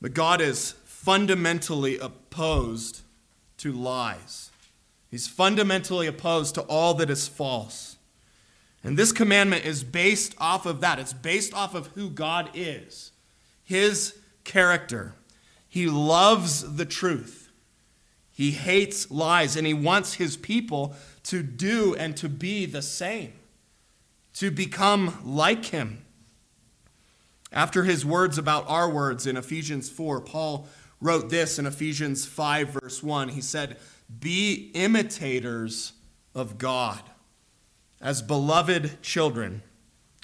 But 0.00 0.14
God 0.14 0.40
is 0.40 0.72
fundamentally 0.84 1.98
opposed 1.98 3.00
to 3.56 3.72
lies. 3.72 4.50
He's 5.10 5.26
fundamentally 5.26 6.06
opposed 6.06 6.54
to 6.56 6.62
all 6.62 6.94
that 6.94 7.08
is 7.08 7.26
false. 7.26 7.96
And 8.84 8.98
this 8.98 9.10
commandment 9.10 9.64
is 9.64 9.82
based 9.82 10.34
off 10.38 10.66
of 10.66 10.82
that. 10.82 10.98
It's 10.98 11.14
based 11.14 11.54
off 11.54 11.74
of 11.74 11.86
who 11.88 12.10
God 12.10 12.50
is, 12.54 13.10
His 13.64 14.14
character. 14.44 15.14
He 15.68 15.86
loves 15.86 16.76
the 16.76 16.86
truth, 16.86 17.50
He 18.30 18.52
hates 18.52 19.10
lies, 19.10 19.56
and 19.56 19.66
He 19.66 19.74
wants 19.74 20.14
His 20.14 20.36
people 20.36 20.94
to 21.24 21.42
do 21.42 21.94
and 21.94 22.16
to 22.18 22.28
be 22.28 22.66
the 22.66 22.82
same, 22.82 23.32
to 24.34 24.50
become 24.50 25.18
like 25.24 25.66
Him. 25.66 26.04
After 27.54 27.84
his 27.84 28.04
words 28.04 28.36
about 28.36 28.68
our 28.68 28.90
words 28.90 29.28
in 29.28 29.36
Ephesians 29.36 29.88
4, 29.88 30.20
Paul 30.22 30.66
wrote 31.00 31.30
this 31.30 31.56
in 31.56 31.66
Ephesians 31.66 32.26
5, 32.26 32.68
verse 32.70 33.00
1. 33.00 33.28
He 33.28 33.40
said, 33.40 33.76
Be 34.18 34.72
imitators 34.74 35.92
of 36.34 36.58
God 36.58 37.00
as 38.00 38.22
beloved 38.22 39.00
children, 39.02 39.62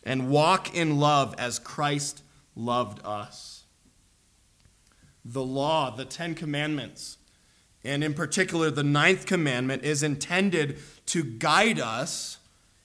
and 0.03 0.29
walk 0.29 0.75
in 0.75 0.99
love 0.99 1.37
as 1.39 1.61
Christ 1.61 2.23
loved 2.57 3.01
us. 3.07 3.60
The 5.25 5.45
law, 5.45 5.91
the 5.91 6.05
Ten 6.05 6.35
Commandments, 6.35 7.19
and 7.85 8.03
in 8.03 8.15
particular 8.15 8.71
the 8.71 8.83
ninth 8.83 9.27
commandment, 9.27 9.85
is 9.85 10.03
intended 10.03 10.79
to 11.07 11.23
guide 11.23 11.79
us 11.79 12.39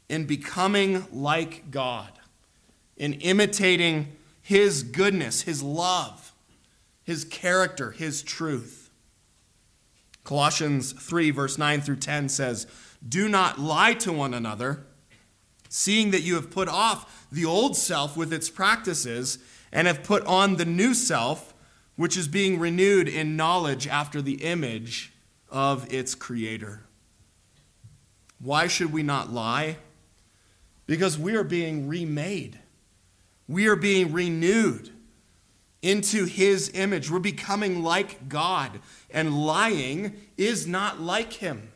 in 0.10 0.26
becoming 0.26 1.06
like 1.12 1.72
God, 1.72 2.12
in 2.98 3.14
imitating 3.14 4.16
his 4.42 4.84
goodness, 4.84 5.42
his 5.42 5.64
love, 5.64 6.34
his 7.04 7.24
character, 7.26 7.92
his 7.92 8.22
truth. 8.22 8.92
Colossians 10.24 10.92
3, 10.92 11.32
verse 11.32 11.58
9 11.58 11.82
through 11.82 11.96
10 11.96 12.30
says, 12.30 12.68
Do 13.08 13.28
not 13.28 13.60
lie 13.60 13.94
to 13.96 14.12
one 14.12 14.34
another, 14.34 14.86
seeing 15.68 16.12
that 16.12 16.22
you 16.22 16.36
have 16.36 16.52
put 16.52 16.68
off 16.68 17.28
the 17.32 17.46
old 17.46 17.76
self 17.76 18.16
with 18.16 18.32
its 18.32 18.50
practices, 18.50 19.40
and 19.72 19.88
have 19.88 20.04
put 20.04 20.24
on 20.26 20.58
the 20.58 20.66
new 20.66 20.94
self, 20.94 21.55
which 21.96 22.18
is 22.18 22.28
being 22.28 22.60
renewed 22.60 23.08
in 23.08 23.36
knowledge 23.36 23.88
after 23.88 24.22
the 24.22 24.44
image 24.44 25.14
of 25.50 25.92
its 25.94 26.16
creator. 26.16 26.82
Why 28.40 28.68
should 28.68 28.92
we 28.92 29.04
not 29.04 29.32
lie? 29.32 29.78
Because 30.88 31.18
we 31.18 31.36
are 31.36 31.44
being 31.44 31.88
remade. 31.88 32.60
We 33.48 33.68
are 33.68 33.76
being 33.76 34.12
renewed 34.12 34.92
into 35.82 36.26
his 36.26 36.72
image. 36.74 37.10
We're 37.10 37.20
becoming 37.20 37.84
like 37.84 38.28
God, 38.28 38.80
and 39.10 39.46
lying 39.46 40.16
is 40.38 40.68
not 40.68 41.00
like 41.00 41.34
him. 41.34 41.72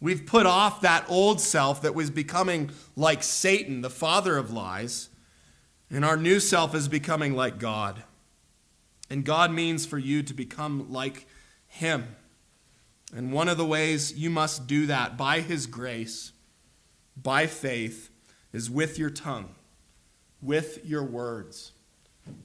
We've 0.00 0.26
put 0.26 0.46
off 0.46 0.80
that 0.80 1.04
old 1.08 1.40
self 1.40 1.82
that 1.82 1.94
was 1.94 2.10
becoming 2.10 2.70
like 2.96 3.22
Satan, 3.22 3.82
the 3.82 3.90
father 3.90 4.36
of 4.36 4.50
lies, 4.50 5.10
and 5.90 6.04
our 6.04 6.16
new 6.16 6.40
self 6.40 6.74
is 6.74 6.88
becoming 6.88 7.36
like 7.36 7.58
God. 7.58 8.02
And 9.12 9.24
God 9.24 9.52
means 9.52 9.84
for 9.84 9.98
you 9.98 10.22
to 10.22 10.32
become 10.32 10.90
like 10.90 11.26
him. 11.68 12.16
And 13.14 13.32
one 13.32 13.48
of 13.48 13.58
the 13.58 13.64
ways 13.64 14.14
you 14.14 14.30
must 14.30 14.66
do 14.66 14.86
that 14.86 15.16
by 15.18 15.40
his 15.40 15.66
grace, 15.66 16.32
by 17.16 17.46
faith, 17.46 18.10
is 18.52 18.70
with 18.70 18.98
your 18.98 19.10
tongue 19.10 19.54
with 20.42 20.84
your 20.84 21.04
words, 21.04 21.72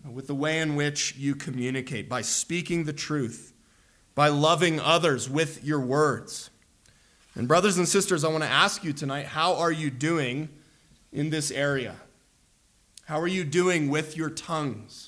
with 0.09 0.27
the 0.27 0.35
way 0.35 0.59
in 0.59 0.75
which 0.75 1.15
you 1.17 1.35
communicate, 1.35 2.07
by 2.07 2.21
speaking 2.21 2.83
the 2.83 2.93
truth, 2.93 3.53
by 4.13 4.27
loving 4.27 4.79
others 4.79 5.29
with 5.29 5.63
your 5.63 5.79
words. 5.79 6.51
And, 7.35 7.47
brothers 7.47 7.77
and 7.77 7.87
sisters, 7.87 8.23
I 8.23 8.29
want 8.29 8.43
to 8.43 8.49
ask 8.49 8.83
you 8.83 8.93
tonight 8.93 9.25
how 9.25 9.55
are 9.55 9.71
you 9.71 9.89
doing 9.89 10.49
in 11.11 11.29
this 11.31 11.51
area? 11.51 11.95
How 13.05 13.19
are 13.19 13.27
you 13.27 13.43
doing 13.43 13.89
with 13.89 14.15
your 14.15 14.29
tongues? 14.29 15.06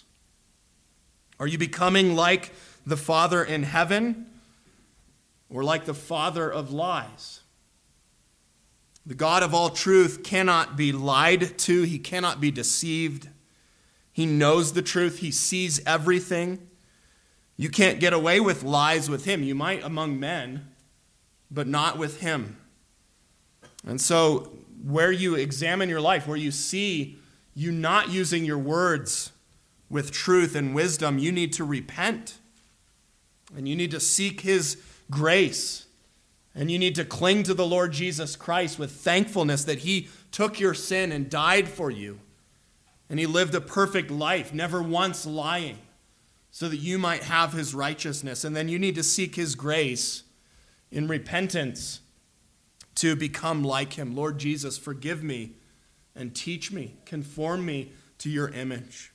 Are 1.40 1.48
you 1.48 1.58
becoming 1.58 2.16
like 2.16 2.52
the 2.86 2.98
Father 2.98 3.44
in 3.44 3.64
heaven 3.64 4.26
or 5.50 5.64
like 5.64 5.86
the 5.86 5.94
Father 5.94 6.52
of 6.52 6.72
lies? 6.72 7.42
The 9.06 9.16
God 9.16 9.42
of 9.42 9.54
all 9.54 9.70
truth 9.70 10.24
cannot 10.24 10.76
be 10.76 10.92
lied 10.92 11.58
to, 11.60 11.84
he 11.84 11.98
cannot 11.98 12.42
be 12.42 12.52
deceived. 12.52 13.30
He 14.12 14.26
knows 14.26 14.74
the 14.74 14.82
truth, 14.82 15.20
he 15.20 15.32
sees 15.32 15.82
everything. 15.86 16.68
You 17.56 17.70
can't 17.70 18.00
get 18.00 18.14
away 18.14 18.40
with 18.40 18.64
lies 18.64 19.10
with 19.10 19.26
him. 19.26 19.44
You 19.44 19.56
might 19.56 19.84
among 19.84 20.20
men, 20.20 20.70
but 21.50 21.68
not 21.68 21.98
with 21.98 22.22
him. 22.22 22.58
And 23.86 24.00
so, 24.00 24.52
where 24.84 25.12
you 25.12 25.36
examine 25.36 25.90
your 25.90 26.00
life, 26.02 26.28
where 26.28 26.38
you 26.38 26.52
see 26.52 27.18
you 27.54 27.72
not 27.72 28.10
using 28.10 28.46
your 28.46 28.58
words 28.58 29.32
with 29.90 30.12
truth 30.12 30.56
and 30.56 30.76
wisdom, 30.76 31.18
you 31.18 31.32
need 31.32 31.54
to 31.54 31.64
repent. 31.64 32.38
And 33.56 33.68
you 33.68 33.76
need 33.76 33.92
to 33.92 34.00
seek 34.00 34.42
his 34.42 34.78
grace 35.10 35.88
and 36.56 36.70
you 36.70 36.80
need 36.80 36.96
to 36.96 37.06
cling 37.06 37.44
to 37.44 37.54
the 37.54 37.66
Lord 37.66 37.94
Jesus 37.94 38.36
Christ 38.36 38.80
with 38.80 38.92
thankfulness 38.92 39.64
that 39.66 39.80
He 39.80 40.10
took 40.32 40.60
your 40.60 40.74
sin 40.74 41.12
and 41.12 41.30
died 41.30 41.70
for 41.70 41.92
you. 41.92 42.20
And 43.10 43.20
He 43.20 43.26
lived 43.26 43.56
a 43.56 43.62
perfect 43.62 44.12
life, 44.12 44.54
never 44.54 44.82
once 44.82 45.26
lying, 45.26 45.78
so 46.52 46.68
that 46.68 46.78
you 46.78 46.98
might 46.98 47.24
have 47.24 47.54
His 47.54 47.74
righteousness. 47.74 48.44
And 48.44 48.56
then 48.56 48.68
you 48.68 48.80
need 48.80 48.96
to 48.96 49.04
seek 49.04 49.36
His 49.36 49.56
grace 49.56 50.24
in 50.92 51.08
repentance 51.08 52.02
to 52.96 53.16
become 53.16 53.64
like 53.64 53.94
Him. 53.94 54.16
Lord 54.16 54.40
Jesus, 54.40 54.78
forgive 54.78 55.24
me 55.24 55.54
and 56.16 56.36
teach 56.36 56.72
me, 56.72 56.96
conform 57.06 57.66
me 57.66 57.94
to 58.18 58.30
your 58.30 58.50
image. 58.50 59.09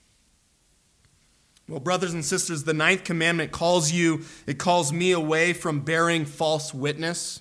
Well, 1.68 1.80
brothers 1.80 2.12
and 2.12 2.24
sisters, 2.24 2.64
the 2.64 2.74
ninth 2.74 3.04
commandment 3.04 3.50
calls 3.50 3.90
you, 3.90 4.24
it 4.46 4.58
calls 4.58 4.92
me 4.92 5.12
away 5.12 5.54
from 5.54 5.80
bearing 5.80 6.26
false 6.26 6.74
witness. 6.74 7.40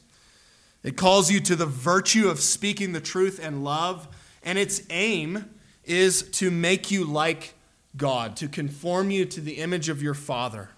It 0.82 0.96
calls 0.96 1.30
you 1.30 1.40
to 1.42 1.56
the 1.56 1.66
virtue 1.66 2.30
of 2.30 2.40
speaking 2.40 2.94
the 2.94 3.02
truth 3.02 3.40
and 3.42 3.64
love. 3.64 4.08
And 4.44 4.58
its 4.58 4.82
aim 4.90 5.50
is 5.84 6.24
to 6.32 6.52
make 6.52 6.92
you 6.92 7.06
like 7.06 7.54
God, 7.98 8.36
to 8.38 8.48
conform 8.48 9.12
you 9.12 9.26
to 9.26 9.42
the 9.42 9.54
image 9.54 9.90
of 9.90 10.02
your 10.02 10.14
Father. 10.14 10.70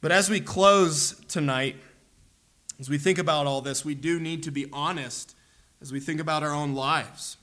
But 0.00 0.12
as 0.12 0.30
we 0.30 0.40
close 0.40 1.20
tonight, 1.28 1.76
as 2.80 2.88
we 2.88 2.98
think 2.98 3.18
about 3.18 3.46
all 3.46 3.60
this, 3.60 3.84
we 3.84 3.94
do 3.94 4.20
need 4.20 4.42
to 4.44 4.50
be 4.50 4.66
honest 4.72 5.34
as 5.80 5.92
we 5.92 6.00
think 6.00 6.20
about 6.20 6.42
our 6.42 6.52
own 6.52 6.74
lives. 6.74 7.36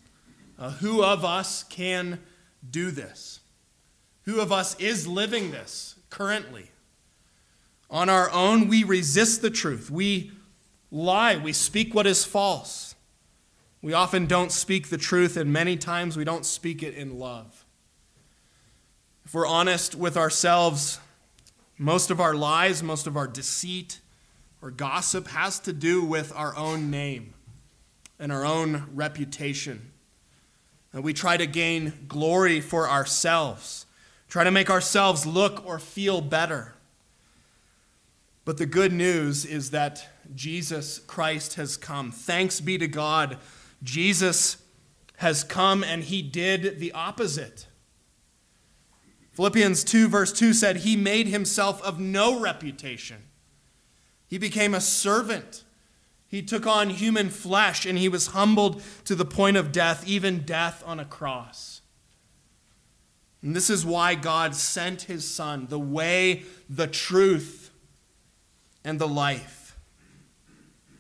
Uh, 0.58 0.72
who 0.72 1.04
of 1.04 1.26
us 1.26 1.64
can 1.64 2.20
do 2.70 2.92
this? 2.92 3.42
Who 4.26 4.40
of 4.42 4.52
us 4.52 4.76
is 4.80 5.08
living 5.08 5.52
this 5.52 5.96
currently? 6.10 6.72
On 7.90 8.10
our 8.10 8.30
own, 8.32 8.68
we 8.68 8.84
resist 8.84 9.42
the 9.42 9.52
truth. 9.52 9.92
We 9.92 10.32
lie. 10.92 11.38
We 11.38 11.54
speak 11.54 11.94
what 11.94 12.08
is 12.08 12.26
false. 12.26 12.96
We 13.82 13.94
often 13.94 14.26
don't 14.26 14.52
speak 14.52 14.90
the 14.90 14.98
truth, 14.98 15.38
and 15.38 15.54
many 15.54 15.78
times 15.78 16.18
we 16.18 16.24
don't 16.24 16.46
speak 16.46 16.82
it 16.82 16.96
in 16.96 17.20
love. 17.20 17.66
If 19.26 19.34
we're 19.34 19.48
honest 19.48 19.94
with 19.94 20.18
ourselves, 20.18 21.00
most 21.78 22.10
of 22.10 22.20
our 22.20 22.34
lies, 22.34 22.82
most 22.82 23.06
of 23.06 23.16
our 23.16 23.28
deceit 23.28 24.00
or 24.62 24.72
gossip 24.72 25.28
has 25.28 25.60
to 25.60 25.74
do 25.74 26.04
with 26.04 26.34
our 26.36 26.56
own 26.56 26.90
name 26.90 27.36
and 28.18 28.32
our 28.32 28.44
own 28.44 28.88
reputation. 28.94 29.92
And 30.92 31.04
we 31.04 31.14
try 31.14 31.38
to 31.38 31.46
gain 31.46 32.06
glory 32.08 32.62
for 32.62 32.90
ourselves 32.90 33.85
try 34.28 34.44
to 34.44 34.52
make 34.52 34.70
ourselves 34.70 35.26
look 35.26 35.66
or 35.66 35.80
feel 35.80 36.22
better. 36.22 36.76
But 38.46 38.58
the 38.58 38.66
good 38.66 38.94
news 38.94 39.44
is 39.44 39.72
that 39.72 40.08
Jesus 40.36 41.00
Christ 41.00 41.56
has 41.56 41.78
come. 41.78 42.12
Thanks 42.12 42.62
be 42.62 42.78
to 42.78 42.88
God. 42.88 43.38
Jesus 43.82 44.58
has 45.18 45.44
come 45.44 45.84
and 45.84 46.04
he 46.04 46.22
did 46.22 46.80
the 46.80 46.92
opposite. 46.92 47.68
Philippians 49.32 49.84
2, 49.84 50.08
verse 50.08 50.32
2 50.32 50.54
said, 50.54 50.78
He 50.78 50.96
made 50.96 51.28
himself 51.28 51.82
of 51.84 52.00
no 52.00 52.40
reputation. 52.40 53.24
He 54.28 54.38
became 54.38 54.74
a 54.74 54.82
servant. 54.82 55.64
He 56.28 56.42
took 56.42 56.66
on 56.66 56.90
human 56.90 57.30
flesh 57.30 57.86
and 57.86 57.98
he 57.98 58.10
was 58.10 58.28
humbled 58.28 58.82
to 59.06 59.16
the 59.16 59.26
point 59.26 59.58
of 59.58 59.72
death, 59.72 60.08
even 60.08 60.44
death 60.44 60.84
on 60.86 61.00
a 61.00 61.06
cross. 61.06 61.82
And 63.46 63.56
this 63.56 63.70
is 63.70 63.86
why 63.86 64.16
God 64.16 64.56
sent 64.56 65.04
his 65.04 65.24
Son, 65.24 65.68
the 65.70 65.78
way, 65.78 66.46
the 66.68 66.88
truth, 66.88 67.70
and 68.84 68.98
the 68.98 69.08
life. 69.08 69.78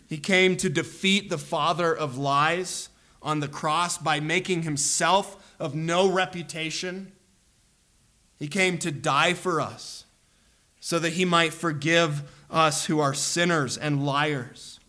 He 0.08 0.20
came 0.20 0.56
to 0.58 0.70
defeat 0.70 1.32
the 1.32 1.40
father 1.40 1.92
of 1.92 2.20
lies 2.20 2.90
on 3.20 3.40
the 3.40 3.48
cross 3.48 3.98
by 3.98 4.20
making 4.20 4.62
himself 4.62 5.56
of 5.60 5.74
no 5.74 6.08
reputation. 6.08 7.14
He 8.38 8.48
came 8.48 8.78
to 8.78 8.92
die 8.92 9.34
for 9.34 9.60
us 9.60 10.06
so 10.80 11.00
that 11.00 11.14
he 11.14 11.26
might 11.26 11.52
forgive 11.52 12.32
us 12.52 12.86
who 12.86 13.00
are 13.00 13.16
sinners 13.16 13.76
and 13.76 14.06
liars. 14.06 14.80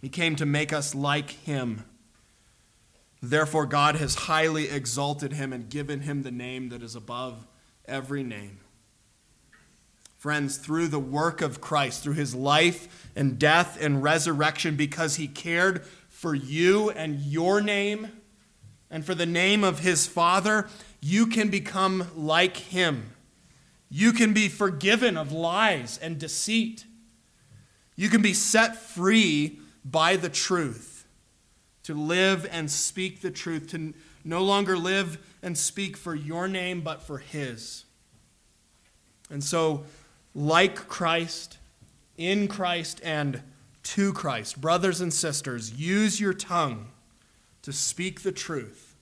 He 0.00 0.08
came 0.08 0.36
to 0.36 0.46
make 0.46 0.72
us 0.72 0.94
like 0.94 1.30
him. 1.30 1.84
Therefore, 3.22 3.66
God 3.66 3.96
has 3.96 4.14
highly 4.14 4.70
exalted 4.70 5.34
him 5.34 5.52
and 5.52 5.68
given 5.68 6.00
him 6.00 6.22
the 6.22 6.30
name 6.30 6.70
that 6.70 6.82
is 6.82 6.94
above 6.94 7.46
every 7.84 8.22
name. 8.22 8.60
Friends, 10.16 10.56
through 10.56 10.88
the 10.88 10.98
work 10.98 11.40
of 11.40 11.60
Christ, 11.60 12.02
through 12.02 12.14
his 12.14 12.34
life 12.34 13.10
and 13.14 13.38
death 13.38 13.78
and 13.80 14.02
resurrection, 14.02 14.76
because 14.76 15.16
he 15.16 15.28
cared 15.28 15.84
for 16.08 16.34
you 16.34 16.90
and 16.90 17.20
your 17.20 17.60
name 17.60 18.08
and 18.90 19.04
for 19.04 19.14
the 19.14 19.26
name 19.26 19.64
of 19.64 19.80
his 19.80 20.06
Father, 20.06 20.68
you 21.00 21.26
can 21.26 21.48
become 21.48 22.08
like 22.16 22.56
him. 22.56 23.12
You 23.88 24.12
can 24.12 24.32
be 24.32 24.48
forgiven 24.48 25.16
of 25.16 25.32
lies 25.32 25.98
and 25.98 26.18
deceit. 26.18 26.84
You 27.96 28.08
can 28.08 28.22
be 28.22 28.34
set 28.34 28.76
free 28.76 29.60
by 29.84 30.16
the 30.16 30.28
truth 30.28 30.89
to 31.90 31.96
live 31.96 32.48
and 32.52 32.70
speak 32.70 33.20
the 33.20 33.32
truth, 33.32 33.66
to 33.66 33.92
no 34.22 34.44
longer 34.44 34.76
live 34.76 35.18
and 35.42 35.58
speak 35.58 35.96
for 35.96 36.14
your 36.14 36.46
name, 36.46 36.82
but 36.82 37.02
for 37.02 37.18
his. 37.18 37.84
And 39.28 39.42
so, 39.42 39.86
like 40.32 40.86
Christ, 40.86 41.58
in 42.16 42.46
Christ, 42.46 43.00
and 43.02 43.42
to 43.82 44.12
Christ, 44.12 44.60
brothers 44.60 45.00
and 45.00 45.12
sisters, 45.12 45.72
use 45.72 46.20
your 46.20 46.32
tongue 46.32 46.92
to 47.62 47.72
speak 47.72 48.22
the 48.22 48.30
truth. 48.30 48.94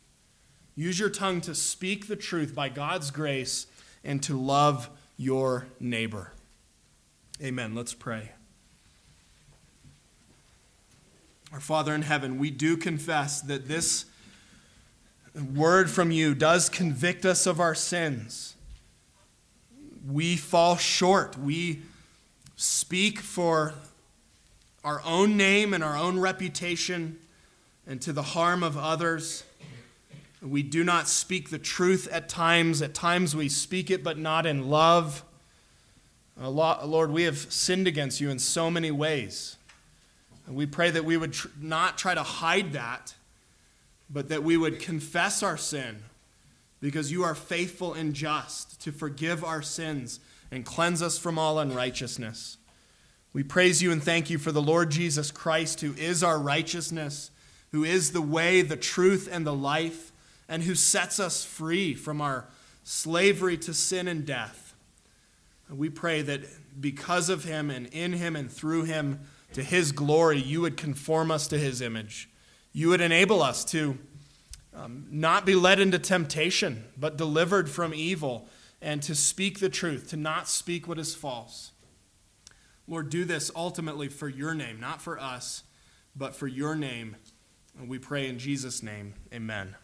Use 0.74 0.98
your 0.98 1.10
tongue 1.10 1.42
to 1.42 1.54
speak 1.54 2.08
the 2.08 2.16
truth 2.16 2.54
by 2.54 2.70
God's 2.70 3.10
grace 3.10 3.66
and 4.02 4.22
to 4.22 4.34
love 4.34 4.88
your 5.18 5.66
neighbor. 5.78 6.32
Amen. 7.42 7.74
Let's 7.74 7.92
pray. 7.92 8.30
Our 11.52 11.60
Father 11.60 11.94
in 11.94 12.02
heaven, 12.02 12.38
we 12.38 12.50
do 12.50 12.76
confess 12.76 13.40
that 13.42 13.68
this 13.68 14.04
word 15.54 15.90
from 15.90 16.10
you 16.10 16.34
does 16.34 16.68
convict 16.68 17.24
us 17.24 17.46
of 17.46 17.58
our 17.58 17.74
sins. 17.74 18.54
We 20.06 20.36
fall 20.36 20.76
short. 20.76 21.38
We 21.38 21.82
speak 22.56 23.20
for 23.20 23.74
our 24.84 25.00
own 25.04 25.36
name 25.36 25.72
and 25.72 25.82
our 25.82 25.96
own 25.96 26.18
reputation 26.18 27.18
and 27.86 28.00
to 28.02 28.12
the 28.12 28.22
harm 28.22 28.62
of 28.62 28.76
others. 28.76 29.44
We 30.42 30.62
do 30.62 30.84
not 30.84 31.08
speak 31.08 31.50
the 31.50 31.58
truth 31.58 32.08
at 32.12 32.28
times. 32.28 32.82
At 32.82 32.94
times 32.94 33.34
we 33.34 33.48
speak 33.48 33.90
it, 33.90 34.04
but 34.04 34.18
not 34.18 34.44
in 34.44 34.68
love. 34.68 35.24
Uh, 36.40 36.48
Lord, 36.50 37.10
we 37.10 37.24
have 37.24 37.38
sinned 37.38 37.86
against 37.86 38.20
you 38.20 38.30
in 38.30 38.38
so 38.38 38.70
many 38.70 38.90
ways. 38.90 39.57
And 40.48 40.56
we 40.56 40.64
pray 40.64 40.90
that 40.90 41.04
we 41.04 41.18
would 41.18 41.34
tr- 41.34 41.48
not 41.60 41.98
try 41.98 42.14
to 42.14 42.22
hide 42.22 42.72
that, 42.72 43.14
but 44.08 44.30
that 44.30 44.42
we 44.42 44.56
would 44.56 44.80
confess 44.80 45.42
our 45.42 45.58
sin 45.58 46.02
because 46.80 47.12
you 47.12 47.22
are 47.22 47.34
faithful 47.34 47.92
and 47.92 48.14
just 48.14 48.80
to 48.80 48.90
forgive 48.90 49.44
our 49.44 49.60
sins 49.60 50.20
and 50.50 50.64
cleanse 50.64 51.02
us 51.02 51.18
from 51.18 51.38
all 51.38 51.58
unrighteousness. 51.58 52.56
We 53.34 53.42
praise 53.42 53.82
you 53.82 53.92
and 53.92 54.02
thank 54.02 54.30
you 54.30 54.38
for 54.38 54.50
the 54.50 54.62
Lord 54.62 54.90
Jesus 54.90 55.30
Christ, 55.30 55.82
who 55.82 55.92
is 55.92 56.24
our 56.24 56.38
righteousness, 56.38 57.30
who 57.72 57.84
is 57.84 58.12
the 58.12 58.22
way, 58.22 58.62
the 58.62 58.76
truth, 58.76 59.28
and 59.30 59.46
the 59.46 59.54
life 59.54 60.12
and 60.48 60.62
who 60.62 60.74
sets 60.74 61.20
us 61.20 61.44
free 61.44 61.92
from 61.92 62.22
our 62.22 62.46
slavery 62.84 63.58
to 63.58 63.74
sin 63.74 64.08
and 64.08 64.24
death. 64.24 64.74
We 65.68 65.90
pray 65.90 66.22
that 66.22 66.40
because 66.80 67.28
of 67.28 67.44
him 67.44 67.68
and 67.68 67.86
in 67.88 68.14
him 68.14 68.34
and 68.34 68.50
through 68.50 68.84
him, 68.84 69.20
to 69.58 69.64
his 69.64 69.90
glory, 69.90 70.38
you 70.38 70.60
would 70.60 70.76
conform 70.76 71.32
us 71.32 71.48
to 71.48 71.58
his 71.58 71.80
image. 71.80 72.30
You 72.72 72.90
would 72.90 73.00
enable 73.00 73.42
us 73.42 73.64
to 73.66 73.98
um, 74.72 75.06
not 75.10 75.44
be 75.44 75.56
led 75.56 75.80
into 75.80 75.98
temptation, 75.98 76.84
but 76.96 77.16
delivered 77.16 77.68
from 77.68 77.92
evil, 77.92 78.48
and 78.80 79.02
to 79.02 79.16
speak 79.16 79.58
the 79.58 79.68
truth, 79.68 80.10
to 80.10 80.16
not 80.16 80.48
speak 80.48 80.86
what 80.86 81.00
is 81.00 81.16
false. 81.16 81.72
Lord, 82.86 83.10
do 83.10 83.24
this 83.24 83.50
ultimately 83.56 84.06
for 84.06 84.28
your 84.28 84.54
name, 84.54 84.78
not 84.78 85.02
for 85.02 85.18
us, 85.18 85.64
but 86.14 86.36
for 86.36 86.46
your 86.46 86.76
name. 86.76 87.16
And 87.76 87.88
we 87.88 87.98
pray 87.98 88.28
in 88.28 88.38
Jesus' 88.38 88.80
name, 88.80 89.14
amen. 89.34 89.74